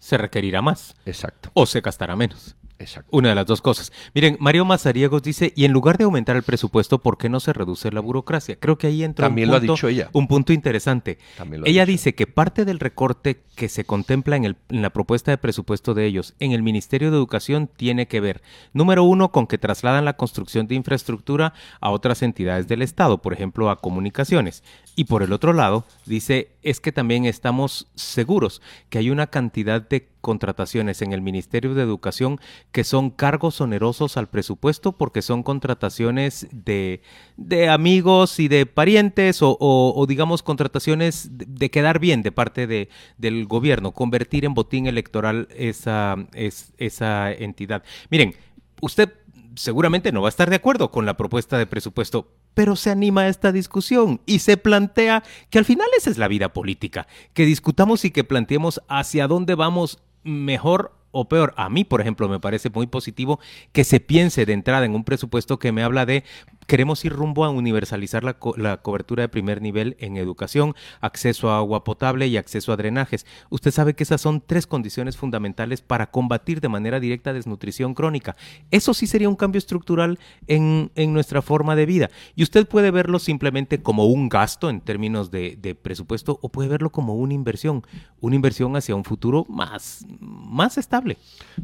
Se 0.00 0.18
requerirá 0.18 0.60
más. 0.60 0.96
Exacto. 1.06 1.52
O 1.54 1.66
se 1.66 1.82
gastará 1.82 2.16
menos. 2.16 2.56
Exacto. 2.78 3.16
Una 3.16 3.28
de 3.28 3.34
las 3.36 3.46
dos 3.46 3.62
cosas. 3.62 3.92
Miren, 4.14 4.36
Mario 4.40 4.64
Mazariegos 4.64 5.22
dice, 5.22 5.52
y 5.54 5.64
en 5.64 5.72
lugar 5.72 5.96
de 5.96 6.04
aumentar 6.04 6.34
el 6.36 6.42
presupuesto, 6.42 6.98
¿por 6.98 7.18
qué 7.18 7.28
no 7.28 7.38
se 7.38 7.52
reduce 7.52 7.90
la 7.92 8.00
burocracia? 8.00 8.56
Creo 8.56 8.78
que 8.78 8.88
ahí 8.88 9.04
entra 9.04 9.28
También 9.28 9.48
un, 9.48 9.54
punto, 9.54 9.66
lo 9.66 9.72
ha 9.72 9.74
dicho 9.76 9.88
ella. 9.88 10.10
un 10.12 10.26
punto 10.26 10.52
interesante. 10.52 11.18
También 11.36 11.60
lo 11.60 11.66
ha 11.66 11.70
ella 11.70 11.84
dicho. 11.84 11.92
dice 11.92 12.14
que 12.14 12.26
parte 12.26 12.64
del 12.64 12.80
recorte 12.80 13.42
que 13.54 13.68
se 13.68 13.84
contempla 13.84 14.36
en, 14.36 14.44
el, 14.44 14.56
en, 14.70 14.82
la 14.82 14.90
propuesta 14.90 15.30
de 15.30 15.38
presupuesto 15.38 15.94
de 15.94 16.06
ellos 16.06 16.34
en 16.40 16.52
el 16.52 16.62
Ministerio 16.62 17.10
de 17.10 17.16
Educación 17.16 17.70
tiene 17.74 18.08
que 18.08 18.20
ver, 18.20 18.42
número 18.72 19.04
uno, 19.04 19.30
con 19.30 19.46
que 19.46 19.58
trasladan 19.58 20.04
la 20.04 20.16
construcción 20.16 20.66
de 20.66 20.74
infraestructura 20.74 21.54
a 21.80 21.90
otras 21.90 22.22
entidades 22.22 22.66
del 22.66 22.82
Estado, 22.82 23.18
por 23.18 23.32
ejemplo, 23.32 23.70
a 23.70 23.80
comunicaciones. 23.80 24.64
Y 24.96 25.04
por 25.04 25.22
el 25.22 25.32
otro 25.32 25.52
lado, 25.52 25.84
dice, 26.06 26.50
es 26.62 26.80
que 26.80 26.92
también 26.92 27.24
estamos 27.24 27.88
seguros 27.94 28.62
que 28.88 28.98
hay 28.98 29.10
una 29.10 29.28
cantidad 29.28 29.80
de 29.80 30.13
contrataciones 30.24 31.02
en 31.02 31.12
el 31.12 31.20
Ministerio 31.20 31.74
de 31.74 31.82
Educación 31.82 32.40
que 32.72 32.82
son 32.82 33.10
cargos 33.10 33.60
onerosos 33.60 34.16
al 34.16 34.26
presupuesto 34.26 34.92
porque 34.92 35.20
son 35.20 35.42
contrataciones 35.42 36.48
de, 36.50 37.02
de 37.36 37.68
amigos 37.68 38.40
y 38.40 38.48
de 38.48 38.64
parientes 38.64 39.40
o, 39.42 40.04
digamos 40.08 40.42
contrataciones 40.42 41.28
de, 41.30 41.70
quedar 41.70 41.98
bien 41.98 42.22
de 42.22 42.32
parte 42.32 42.66
de, 42.66 42.88
del 43.18 43.44
gobierno, 43.44 43.92
convertir 43.92 44.46
en 44.46 44.54
botín 44.54 44.86
electoral 44.86 45.46
esa, 45.54 46.16
es, 46.32 46.72
esa 46.78 47.30
entidad. 47.30 47.84
Miren, 48.08 48.34
usted 48.80 49.12
seguramente 49.56 50.10
no 50.10 50.22
va 50.22 50.28
a 50.28 50.30
estar 50.30 50.48
de 50.48 50.56
acuerdo 50.56 50.90
con 50.90 51.04
la 51.04 51.18
propuesta 51.18 51.58
de 51.58 51.66
presupuesto, 51.66 52.32
pero 52.54 52.76
se 52.76 52.90
anima 52.90 53.22
a 53.22 53.28
esta 53.28 53.52
discusión 53.52 54.20
y 54.26 54.38
se 54.38 54.56
plantea 54.56 55.22
que 55.50 55.58
al 55.58 55.64
final 55.64 55.88
esa 55.96 56.10
es 56.10 56.18
la 56.18 56.28
vida 56.28 56.52
política, 56.52 57.06
que 57.34 57.44
discutamos 57.44 58.04
y 58.04 58.10
que 58.10 58.24
planteemos 58.24 58.80
hacia 58.88 59.28
dónde 59.28 59.54
vamos 59.54 59.98
mejor 60.24 60.92
o 61.12 61.28
peor. 61.28 61.54
A 61.56 61.70
mí, 61.70 61.84
por 61.84 62.00
ejemplo, 62.00 62.28
me 62.28 62.40
parece 62.40 62.70
muy 62.70 62.86
positivo 62.86 63.38
que 63.72 63.84
se 63.84 64.00
piense 64.00 64.44
de 64.44 64.52
entrada 64.52 64.84
en 64.84 64.94
un 64.94 65.04
presupuesto 65.04 65.58
que 65.58 65.70
me 65.70 65.82
habla 65.82 66.06
de 66.06 66.24
queremos 66.66 67.04
ir 67.04 67.12
rumbo 67.12 67.44
a 67.44 67.50
universalizar 67.50 68.24
la, 68.24 68.36
la, 68.56 68.78
cobertura 68.78 69.22
de 69.22 69.28
primer 69.28 69.62
nivel 69.62 69.96
en 70.00 70.16
educación, 70.16 70.74
acceso 71.00 71.50
a 71.50 71.58
agua 71.58 71.84
potable 71.84 72.26
y 72.26 72.36
acceso 72.36 72.72
a 72.72 72.76
drenajes. 72.76 73.26
Usted 73.50 73.70
sabe 73.70 73.94
que 73.94 74.02
esas 74.02 74.20
son 74.20 74.42
tres 74.44 74.66
condiciones 74.66 75.16
fundamentales 75.16 75.80
para 75.80 76.10
combatir 76.10 76.60
de 76.60 76.68
manera 76.68 77.00
directa 77.00 77.32
desnutrición 77.32 77.94
crónica. 77.94 78.36
Eso 78.70 78.94
sí 78.94 79.06
sería 79.06 79.28
un 79.28 79.36
cambio 79.36 79.58
estructural 79.58 80.18
en, 80.46 80.90
en 80.94 81.12
nuestra 81.12 81.42
forma 81.42 81.76
de 81.76 81.86
vida. 81.86 82.10
Y 82.34 82.42
usted 82.42 82.66
puede 82.66 82.90
verlo 82.90 83.18
simplemente 83.18 83.82
como 83.82 84.06
un 84.06 84.28
gasto 84.28 84.70
en 84.70 84.80
términos 84.80 85.30
de, 85.30 85.56
de, 85.60 85.74
presupuesto 85.74 86.38
o 86.42 86.48
puede 86.48 86.68
verlo 86.68 86.90
como 86.90 87.14
una 87.14 87.34
inversión, 87.34 87.82
una 88.20 88.36
inversión 88.36 88.76
hacia 88.76 88.94
un 88.94 89.04
futuro 89.04 89.44
más, 89.48 90.06
más 90.20 90.78
estable. 90.78 91.16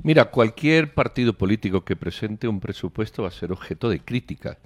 Mira, 0.02 0.30
cualquier 0.30 0.94
partido 0.94 1.32
político 1.32 1.84
que 1.84 1.96
presente 1.96 2.48
un 2.48 2.60
presupuesto 2.60 3.22
va 3.22 3.28
a 3.28 3.32
ser 3.32 3.52
objeto 3.52 3.88
de 3.88 4.00
críticas. 4.00 4.58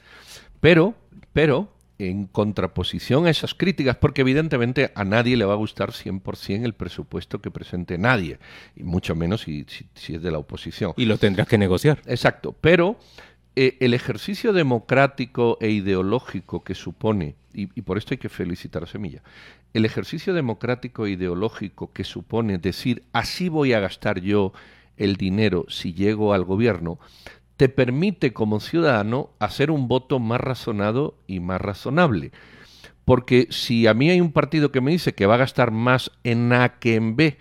Pero, 0.65 0.95
pero, 1.35 1.69
en 1.99 2.27
contraposición 2.27 3.27
a 3.27 3.31
esas 3.31 3.53
críticas, 3.53 3.99
porque 3.99 4.23
evidentemente 4.23 4.93
a 4.95 5.05
nadie 5.05 5.37
le 5.37 5.45
va 5.45 5.53
a 5.53 5.57
gustar 5.57 5.91
100% 5.91 6.65
el 6.65 6.73
presupuesto 6.73 7.43
que 7.43 7.51
presente 7.51 7.99
nadie, 7.99 8.39
y 8.75 8.83
mucho 8.83 9.15
menos 9.15 9.43
si, 9.43 9.67
si, 9.69 9.85
si 9.95 10.15
es 10.15 10.23
de 10.23 10.31
la 10.31 10.39
oposición. 10.39 10.95
Y 10.97 11.05
lo 11.05 11.19
tendrás 11.19 11.49
que 11.49 11.59
negociar. 11.59 12.01
Exacto, 12.07 12.57
pero 12.59 12.97
eh, 13.57 13.77
el 13.81 13.93
ejercicio 13.93 14.55
democrático 14.55 15.59
e 15.61 15.69
ideológico 15.69 16.65
que 16.65 16.75
supone, 16.75 17.35
y, 17.53 17.69
y, 17.79 17.83
por 17.83 17.99
esto 17.99 18.15
hay 18.15 18.19
que 18.19 18.31
felicitar 18.31 18.85
a 18.85 18.87
Semilla, 18.87 19.21
el 19.75 19.85
ejercicio 19.85 20.33
democrático 20.33 21.05
e 21.05 21.11
ideológico 21.11 21.93
que 21.93 22.05
supone 22.05 22.57
decir, 22.57 23.03
así 23.13 23.51
voy 23.51 23.75
a 23.75 23.81
gastar 23.81 24.23
yo 24.23 24.55
el 24.97 25.17
dinero 25.17 25.67
si 25.69 25.93
llego 25.93 26.33
al 26.33 26.45
gobierno, 26.45 26.99
te 27.57 27.69
permite 27.69 28.33
como 28.33 28.61
ciudadano 28.61 29.31
hacer 29.39 29.71
un 29.71 29.89
voto 29.89 30.19
más 30.19 30.41
razonado 30.41 31.15
y 31.27 31.41
más 31.41 31.61
razonable. 31.61 32.33
Porque 33.05 33.49
si 33.51 33.87
a 33.87 33.95
mí 33.95 34.11
hay 34.11 34.21
un 34.21 34.33
partido 34.33 34.73
que 34.73 34.81
me 34.81 34.91
dice 34.91 35.15
que 35.15 35.27
va 35.27 35.35
a 35.35 35.39
gastar 35.39 35.71
más 35.71 36.11
en 36.25 36.53
A 36.53 36.79
que 36.79 36.97
en 36.97 37.17
B, 37.17 37.39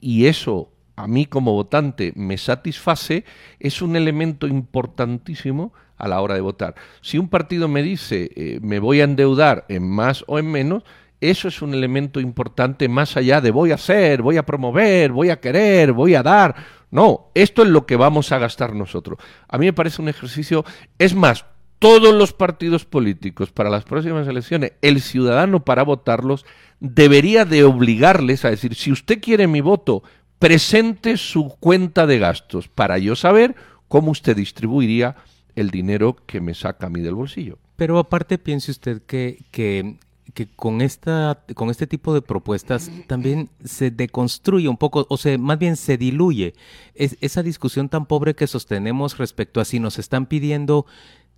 y 0.00 0.26
eso 0.26 0.70
a 0.96 1.06
mí 1.06 1.26
como 1.26 1.52
votante 1.52 2.12
me 2.16 2.38
satisface, 2.38 3.24
es 3.60 3.82
un 3.82 3.96
elemento 3.96 4.46
importantísimo 4.46 5.72
a 5.98 6.08
la 6.08 6.20
hora 6.20 6.34
de 6.34 6.40
votar. 6.40 6.74
Si 7.02 7.18
un 7.18 7.28
partido 7.28 7.68
me 7.68 7.82
dice 7.82 8.30
eh, 8.34 8.58
me 8.62 8.78
voy 8.78 9.00
a 9.00 9.04
endeudar 9.04 9.66
en 9.68 9.88
más 9.88 10.24
o 10.26 10.38
en 10.38 10.50
menos, 10.50 10.82
eso 11.20 11.48
es 11.48 11.62
un 11.62 11.74
elemento 11.74 12.20
importante 12.20 12.88
más 12.88 13.16
allá 13.16 13.40
de 13.40 13.50
voy 13.50 13.70
a 13.70 13.76
hacer, 13.76 14.22
voy 14.22 14.36
a 14.36 14.44
promover, 14.46 15.12
voy 15.12 15.30
a 15.30 15.40
querer, 15.40 15.92
voy 15.92 16.14
a 16.14 16.22
dar. 16.22 16.54
No, 16.90 17.30
esto 17.34 17.62
es 17.62 17.68
lo 17.68 17.86
que 17.86 17.96
vamos 17.96 18.32
a 18.32 18.38
gastar 18.38 18.74
nosotros. 18.74 19.18
A 19.48 19.58
mí 19.58 19.66
me 19.66 19.72
parece 19.72 20.02
un 20.02 20.08
ejercicio, 20.08 20.64
es 20.98 21.14
más, 21.14 21.44
todos 21.78 22.14
los 22.14 22.32
partidos 22.32 22.84
políticos 22.84 23.50
para 23.50 23.70
las 23.70 23.84
próximas 23.84 24.26
elecciones, 24.28 24.72
el 24.82 25.00
ciudadano 25.00 25.64
para 25.64 25.82
votarlos 25.82 26.46
debería 26.80 27.44
de 27.44 27.64
obligarles 27.64 28.44
a 28.44 28.50
decir, 28.50 28.74
si 28.74 28.92
usted 28.92 29.20
quiere 29.20 29.46
mi 29.46 29.60
voto, 29.60 30.02
presente 30.38 31.16
su 31.16 31.54
cuenta 31.60 32.06
de 32.06 32.18
gastos 32.18 32.68
para 32.68 32.98
yo 32.98 33.16
saber 33.16 33.54
cómo 33.88 34.10
usted 34.10 34.36
distribuiría 34.36 35.16
el 35.54 35.70
dinero 35.70 36.16
que 36.26 36.40
me 36.40 36.54
saca 36.54 36.86
a 36.86 36.90
mí 36.90 37.00
del 37.00 37.14
bolsillo. 37.14 37.58
Pero 37.76 37.98
aparte 37.98 38.38
piense 38.38 38.70
usted 38.70 39.02
que, 39.02 39.44
que 39.50 39.96
que 40.36 40.46
con 40.46 40.82
esta 40.82 41.42
con 41.54 41.70
este 41.70 41.86
tipo 41.86 42.12
de 42.12 42.20
propuestas 42.20 42.90
también 43.06 43.48
se 43.64 43.90
deconstruye 43.90 44.68
un 44.68 44.76
poco 44.76 45.06
o 45.08 45.16
sea 45.16 45.38
más 45.38 45.58
bien 45.58 45.76
se 45.76 45.96
diluye 45.96 46.52
es, 46.94 47.16
esa 47.22 47.42
discusión 47.42 47.88
tan 47.88 48.04
pobre 48.04 48.34
que 48.34 48.46
sostenemos 48.46 49.16
respecto 49.16 49.62
a 49.62 49.64
si 49.64 49.80
nos 49.80 49.98
están 49.98 50.26
pidiendo 50.26 50.84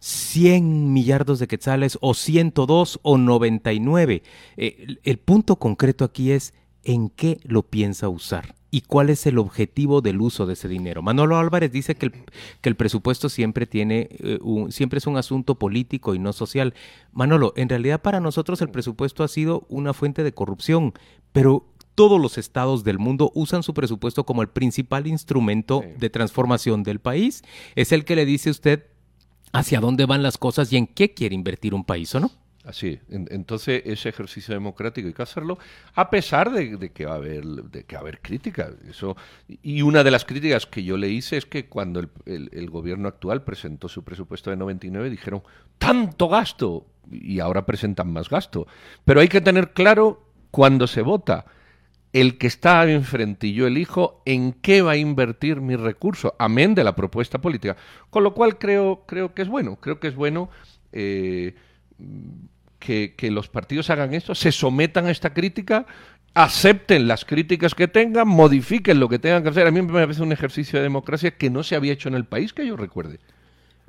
100 0.00 0.92
millardos 0.92 1.38
de 1.38 1.46
quetzales 1.46 1.96
o 2.00 2.12
102 2.12 2.98
o 3.02 3.18
99 3.18 4.24
eh, 4.56 4.96
el 5.04 5.18
punto 5.18 5.56
concreto 5.56 6.04
aquí 6.04 6.32
es 6.32 6.52
en 6.82 7.08
qué 7.08 7.38
lo 7.44 7.62
piensa 7.62 8.08
usar 8.08 8.57
y 8.70 8.82
cuál 8.82 9.10
es 9.10 9.26
el 9.26 9.38
objetivo 9.38 10.00
del 10.00 10.20
uso 10.20 10.46
de 10.46 10.52
ese 10.52 10.68
dinero. 10.68 11.02
Manolo 11.02 11.38
Álvarez 11.38 11.72
dice 11.72 11.94
que 11.94 12.06
el, 12.06 12.12
que 12.60 12.68
el 12.68 12.76
presupuesto 12.76 13.28
siempre 13.28 13.66
tiene 13.66 14.08
eh, 14.18 14.38
un, 14.42 14.72
siempre 14.72 14.98
es 14.98 15.06
un 15.06 15.16
asunto 15.16 15.54
político 15.54 16.14
y 16.14 16.18
no 16.18 16.32
social. 16.32 16.74
Manolo, 17.12 17.52
en 17.56 17.68
realidad 17.68 18.02
para 18.02 18.20
nosotros 18.20 18.60
el 18.60 18.70
presupuesto 18.70 19.24
ha 19.24 19.28
sido 19.28 19.66
una 19.68 19.94
fuente 19.94 20.22
de 20.22 20.32
corrupción, 20.32 20.92
pero 21.32 21.66
todos 21.94 22.20
los 22.20 22.38
estados 22.38 22.84
del 22.84 22.98
mundo 22.98 23.32
usan 23.34 23.62
su 23.62 23.74
presupuesto 23.74 24.24
como 24.24 24.42
el 24.42 24.48
principal 24.48 25.06
instrumento 25.06 25.82
de 25.98 26.10
transformación 26.10 26.84
del 26.84 27.00
país. 27.00 27.42
Es 27.74 27.90
el 27.90 28.04
que 28.04 28.16
le 28.16 28.24
dice 28.24 28.50
a 28.50 28.52
usted 28.52 28.84
hacia 29.52 29.80
dónde 29.80 30.06
van 30.06 30.22
las 30.22 30.38
cosas 30.38 30.72
y 30.72 30.76
en 30.76 30.86
qué 30.86 31.12
quiere 31.14 31.34
invertir 31.34 31.74
un 31.74 31.84
país, 31.84 32.14
¿o 32.14 32.20
no? 32.20 32.30
Así, 32.68 33.00
entonces 33.08 33.80
ese 33.86 34.10
ejercicio 34.10 34.52
democrático 34.52 35.08
hay 35.08 35.14
que 35.14 35.22
hacerlo 35.22 35.58
a 35.94 36.10
pesar 36.10 36.50
de, 36.52 36.90
que 36.90 37.06
va 37.06 37.12
a 37.12 37.16
haber 37.16 37.42
de 37.42 37.84
que 37.84 37.96
va 37.96 38.00
a 38.00 38.02
haber 38.02 38.20
crítica. 38.20 38.68
Eso 38.86 39.16
y 39.62 39.80
una 39.80 40.04
de 40.04 40.10
las 40.10 40.26
críticas 40.26 40.66
que 40.66 40.84
yo 40.84 40.98
le 40.98 41.08
hice 41.08 41.38
es 41.38 41.46
que 41.46 41.64
cuando 41.64 42.04
el, 42.26 42.70
gobierno 42.70 43.08
actual 43.08 43.42
presentó 43.42 43.88
su 43.88 44.04
presupuesto 44.04 44.50
de 44.50 44.58
99 44.58 45.08
dijeron 45.08 45.42
tanto 45.78 46.28
gasto 46.28 46.84
y 47.10 47.40
ahora 47.40 47.64
presentan 47.64 48.12
más 48.12 48.28
gasto. 48.28 48.66
Pero 49.02 49.20
hay 49.20 49.28
que 49.28 49.40
tener 49.40 49.72
claro 49.72 50.22
cuando 50.50 50.86
se 50.86 51.00
vota 51.00 51.46
el 52.12 52.36
que 52.36 52.48
está 52.48 52.86
enfrente 52.90 53.46
y 53.46 53.54
yo 53.54 53.66
elijo 53.66 54.20
en 54.26 54.52
qué 54.52 54.82
va 54.82 54.90
a 54.90 54.96
invertir 54.98 55.62
mi 55.62 55.74
recurso, 55.74 56.36
amén 56.38 56.74
de 56.74 56.84
la 56.84 56.94
propuesta 56.94 57.40
política. 57.40 57.78
Con 58.10 58.24
lo 58.24 58.34
cual 58.34 58.58
creo 58.58 59.06
creo 59.06 59.32
que 59.32 59.40
es 59.40 59.48
bueno, 59.48 59.76
creo 59.76 59.98
que 60.00 60.08
es 60.08 60.14
bueno. 60.14 60.50
Eh, 60.92 61.54
que, 62.78 63.14
los 63.30 63.48
partidos 63.48 63.90
hagan 63.90 64.14
esto, 64.14 64.34
se 64.34 64.52
sometan 64.52 65.06
a 65.06 65.10
esta 65.10 65.34
crítica, 65.34 65.86
acepten 66.34 67.08
las 67.08 67.24
críticas 67.24 67.74
que 67.74 67.88
tengan, 67.88 68.28
modifiquen 68.28 69.00
lo 69.00 69.08
que 69.08 69.18
tengan 69.18 69.42
que 69.42 69.48
hacer. 69.50 69.66
A 69.66 69.70
mí 69.70 69.82
me 69.82 69.92
parece 69.92 70.22
un 70.22 70.32
ejercicio 70.32 70.78
de 70.78 70.84
democracia 70.84 71.32
que 71.32 71.50
no 71.50 71.62
se 71.62 71.76
había 71.76 71.92
hecho 71.92 72.08
en 72.08 72.14
el 72.14 72.24
país 72.24 72.52
que 72.52 72.66
yo 72.66 72.76
recuerde. 72.76 73.18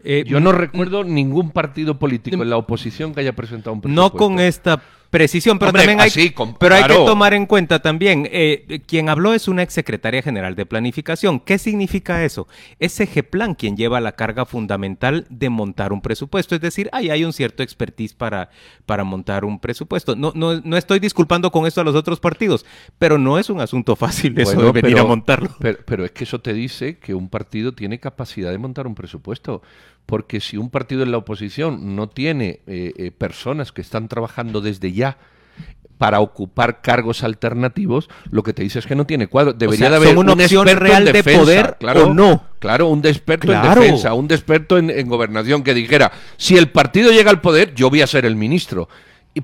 Eh, 0.04 0.24
yo 0.26 0.40
no 0.40 0.54
recuerdo 0.54 1.04
ningún 1.04 1.52
partido 1.52 2.00
político 2.00 2.42
en 2.42 2.50
la 2.50 2.58
oposición 2.58 3.14
que 3.14 3.20
haya 3.20 3.34
presentado 3.34 3.74
un 3.74 3.82
presupuesto. 3.82 4.18
No 4.18 4.18
con 4.18 4.40
esta 4.40 4.82
precisión, 5.10 5.58
pero 5.58 5.74
también 5.74 6.00
hay, 6.00 6.12
pero 6.60 6.76
hay 6.76 6.84
que 6.84 6.94
tomar 6.94 7.34
en 7.34 7.46
cuenta 7.46 7.80
también, 7.80 8.28
eh, 8.32 8.82
quien 8.86 9.10
habló 9.10 9.34
es 9.34 9.48
una 9.48 9.64
exsecretaria 9.64 10.22
general 10.22 10.56
de 10.56 10.66
planificación. 10.66 11.40
¿Qué 11.40 11.58
significa 11.58 12.24
eso? 12.24 12.48
Es 12.80 13.00
Plan 13.30 13.56
quien 13.56 13.76
lleva 13.76 14.00
la 14.00 14.14
carga 14.14 14.46
fundamental 14.46 15.26
de 15.30 15.50
montar 15.50 15.94
un 15.94 16.02
presupuesto, 16.02 16.56
es 16.56 16.62
decir, 16.62 16.90
ahí 16.94 17.10
hay 17.10 17.24
un 17.24 17.34
cierto 17.34 17.64
expertise 17.64 18.14
para, 18.14 18.50
para 18.86 19.04
montar 19.04 19.46
un 19.46 19.60
presupuesto. 19.60 20.16
No, 20.16 20.32
no, 20.36 20.62
no 20.62 20.78
estoy 20.78 21.00
disculpando 21.00 21.52
con 21.52 21.66
esto 21.66 21.82
a 21.82 21.84
los 21.84 21.96
otros 21.96 22.20
partidos, 22.20 22.66
pero 22.98 23.18
no 23.18 23.40
es 23.40 23.50
un 23.50 23.62
asunto 23.62 23.96
fácil 23.96 24.40
eso 24.40 24.62
de 24.62 24.72
venir 24.72 25.00
a 25.00 25.04
montarlo. 25.04 25.50
Pero, 25.60 25.80
pero 25.86 26.06
es 26.06 26.12
que 26.12 26.24
eso 26.24 26.40
te 26.40 26.54
dice 26.54 26.98
que 26.98 27.14
un 27.14 27.30
partido 27.30 27.74
tiene 27.74 28.00
capacidad 28.00 28.52
de 28.52 28.58
montar 28.58 28.88
un 28.88 28.96
presupuesto, 28.96 29.62
porque 30.10 30.42
si 30.42 30.58
un 30.58 30.72
partido 30.72 31.04
en 31.04 31.12
la 31.12 31.18
oposición 31.18 31.96
no 31.96 32.10
tiene 32.10 32.62
eh, 32.66 32.94
eh, 32.98 33.12
personas 33.12 33.72
que 33.72 33.82
están 33.82 34.08
trabajando 34.08 34.60
desde 34.60 34.92
ya 34.92 35.20
para 36.00 36.20
ocupar 36.20 36.82
cargos 36.82 37.24
alternativos, 37.24 38.10
lo 38.32 38.42
que 38.42 38.54
te 38.54 38.64
dice 38.64 38.80
es 38.80 38.88
que 38.88 38.96
no 38.96 39.06
tiene 39.06 39.28
cuadro. 39.28 39.54
Debería 39.54 39.92
de 39.92 39.98
haber 39.98 40.18
una 40.18 40.34
un 40.34 40.42
opción 40.42 40.66
real 40.66 41.06
de 41.06 41.24
poder 41.24 41.76
claro, 41.80 42.08
o 42.08 42.14
no. 42.14 42.44
Claro, 42.58 42.88
un 42.88 43.06
experto 43.06 43.54
en 43.54 43.62
defensa, 43.62 44.16
un 44.16 44.26
experto 44.32 44.80
en, 44.80 45.08
gobernación 45.08 45.62
que 45.62 45.76
dijera, 45.76 46.12
si 46.38 46.58
el 46.58 46.70
partido 46.72 47.12
llega 47.12 47.30
al 47.30 47.40
poder, 47.40 47.76
yo 47.76 47.92
voy 47.92 48.02
a 48.02 48.08
ser 48.08 48.26
el 48.26 48.36
ministro. 48.36 48.90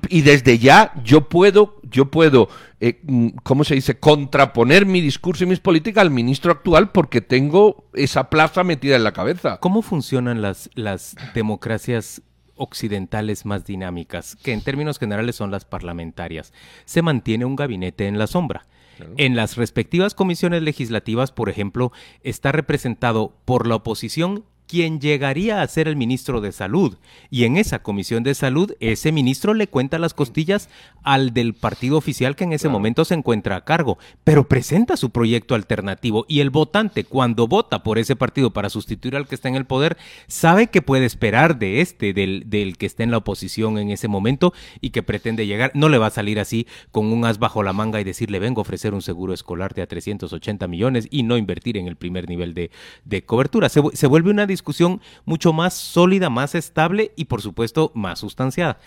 Y, 0.08 0.22
desde 0.22 0.58
ya 0.58 0.92
yo 1.04 1.28
puedo, 1.28 1.80
yo 1.82 2.10
puedo, 2.10 2.48
eh, 2.80 3.00
mm, 3.02 3.28
¿cómo 3.42 3.64
se 3.64 3.74
dice?, 3.74 3.98
contraponer 3.98 4.86
mi 4.86 5.00
discurso 5.00 5.44
y 5.44 5.46
mis 5.46 5.60
políticas 5.60 6.02
al 6.02 6.10
ministro 6.10 6.52
actual 6.52 6.90
porque 6.92 7.20
tengo 7.20 7.88
esa 7.94 8.30
plaza 8.30 8.64
metida 8.64 8.96
en 8.96 9.04
la 9.04 9.12
cabeza. 9.12 9.58
¿Cómo 9.58 9.82
funcionan 9.82 10.42
las, 10.42 10.70
las 10.74 11.16
democracias 11.34 12.22
occidentales 12.56 13.44
más 13.44 13.64
dinámicas, 13.64 14.36
que 14.36 14.52
en 14.52 14.62
términos 14.62 14.98
generales 14.98 15.36
son 15.36 15.50
las 15.50 15.64
parlamentarias. 15.64 16.52
Se 16.84 17.02
mantiene 17.02 17.44
un 17.44 17.56
gabinete 17.56 18.06
en 18.06 18.18
la 18.18 18.26
sombra. 18.26 18.66
En 19.18 19.36
las 19.36 19.56
respectivas 19.56 20.14
comisiones 20.14 20.62
legislativas, 20.62 21.30
por 21.30 21.50
ejemplo, 21.50 21.92
está 22.22 22.50
representado 22.50 23.36
por 23.44 23.66
la 23.66 23.76
oposición 23.76 24.44
quien 24.66 25.00
llegaría 25.00 25.62
a 25.62 25.68
ser 25.68 25.88
el 25.88 25.96
ministro 25.96 26.40
de 26.40 26.52
Salud. 26.52 26.96
Y 27.30 27.44
en 27.44 27.56
esa 27.56 27.82
comisión 27.82 28.22
de 28.22 28.34
salud, 28.34 28.72
ese 28.80 29.12
ministro 29.12 29.54
le 29.54 29.68
cuenta 29.68 29.98
las 29.98 30.14
costillas 30.14 30.68
al 31.02 31.32
del 31.32 31.54
partido 31.54 31.96
oficial 31.96 32.34
que 32.34 32.44
en 32.44 32.52
ese 32.52 32.68
momento 32.68 33.04
se 33.04 33.14
encuentra 33.14 33.56
a 33.56 33.64
cargo, 33.64 33.98
pero 34.24 34.48
presenta 34.48 34.96
su 34.96 35.10
proyecto 35.10 35.54
alternativo 35.54 36.26
y 36.28 36.40
el 36.40 36.50
votante, 36.50 37.04
cuando 37.04 37.46
vota 37.46 37.82
por 37.82 37.98
ese 37.98 38.16
partido 38.16 38.52
para 38.52 38.70
sustituir 38.70 39.16
al 39.16 39.28
que 39.28 39.36
está 39.36 39.48
en 39.48 39.54
el 39.54 39.66
poder, 39.66 39.96
sabe 40.26 40.66
que 40.66 40.82
puede 40.82 41.04
esperar 41.04 41.58
de 41.58 41.80
este, 41.80 42.12
del, 42.12 42.44
del 42.46 42.76
que 42.76 42.86
está 42.86 43.04
en 43.04 43.10
la 43.10 43.18
oposición 43.18 43.78
en 43.78 43.90
ese 43.90 44.08
momento 44.08 44.52
y 44.80 44.90
que 44.90 45.02
pretende 45.02 45.46
llegar. 45.46 45.70
No 45.74 45.88
le 45.88 45.98
va 45.98 46.06
a 46.06 46.10
salir 46.10 46.40
así 46.40 46.66
con 46.90 47.12
un 47.12 47.24
as 47.24 47.38
bajo 47.38 47.62
la 47.62 47.72
manga 47.72 48.00
y 48.00 48.04
decirle 48.04 48.38
vengo 48.38 48.60
a 48.60 48.62
ofrecer 48.62 48.94
un 48.94 49.02
seguro 49.02 49.32
escolar 49.32 49.74
de 49.74 49.82
a 49.82 49.86
380 49.86 50.66
millones 50.66 51.06
y 51.10 51.22
no 51.22 51.36
invertir 51.36 51.76
en 51.76 51.86
el 51.86 51.96
primer 51.96 52.28
nivel 52.28 52.54
de, 52.54 52.70
de 53.04 53.24
cobertura. 53.24 53.68
Se, 53.68 53.80
se 53.92 54.06
vuelve 54.06 54.30
una 54.30 54.46
discusión 54.56 55.00
mucho 55.24 55.52
más 55.52 55.74
sólida, 55.74 56.30
más 56.30 56.54
estable 56.54 57.12
y 57.16 57.26
por 57.26 57.42
supuesto 57.42 57.92
más 57.94 58.18
sustanciada. 58.18 58.78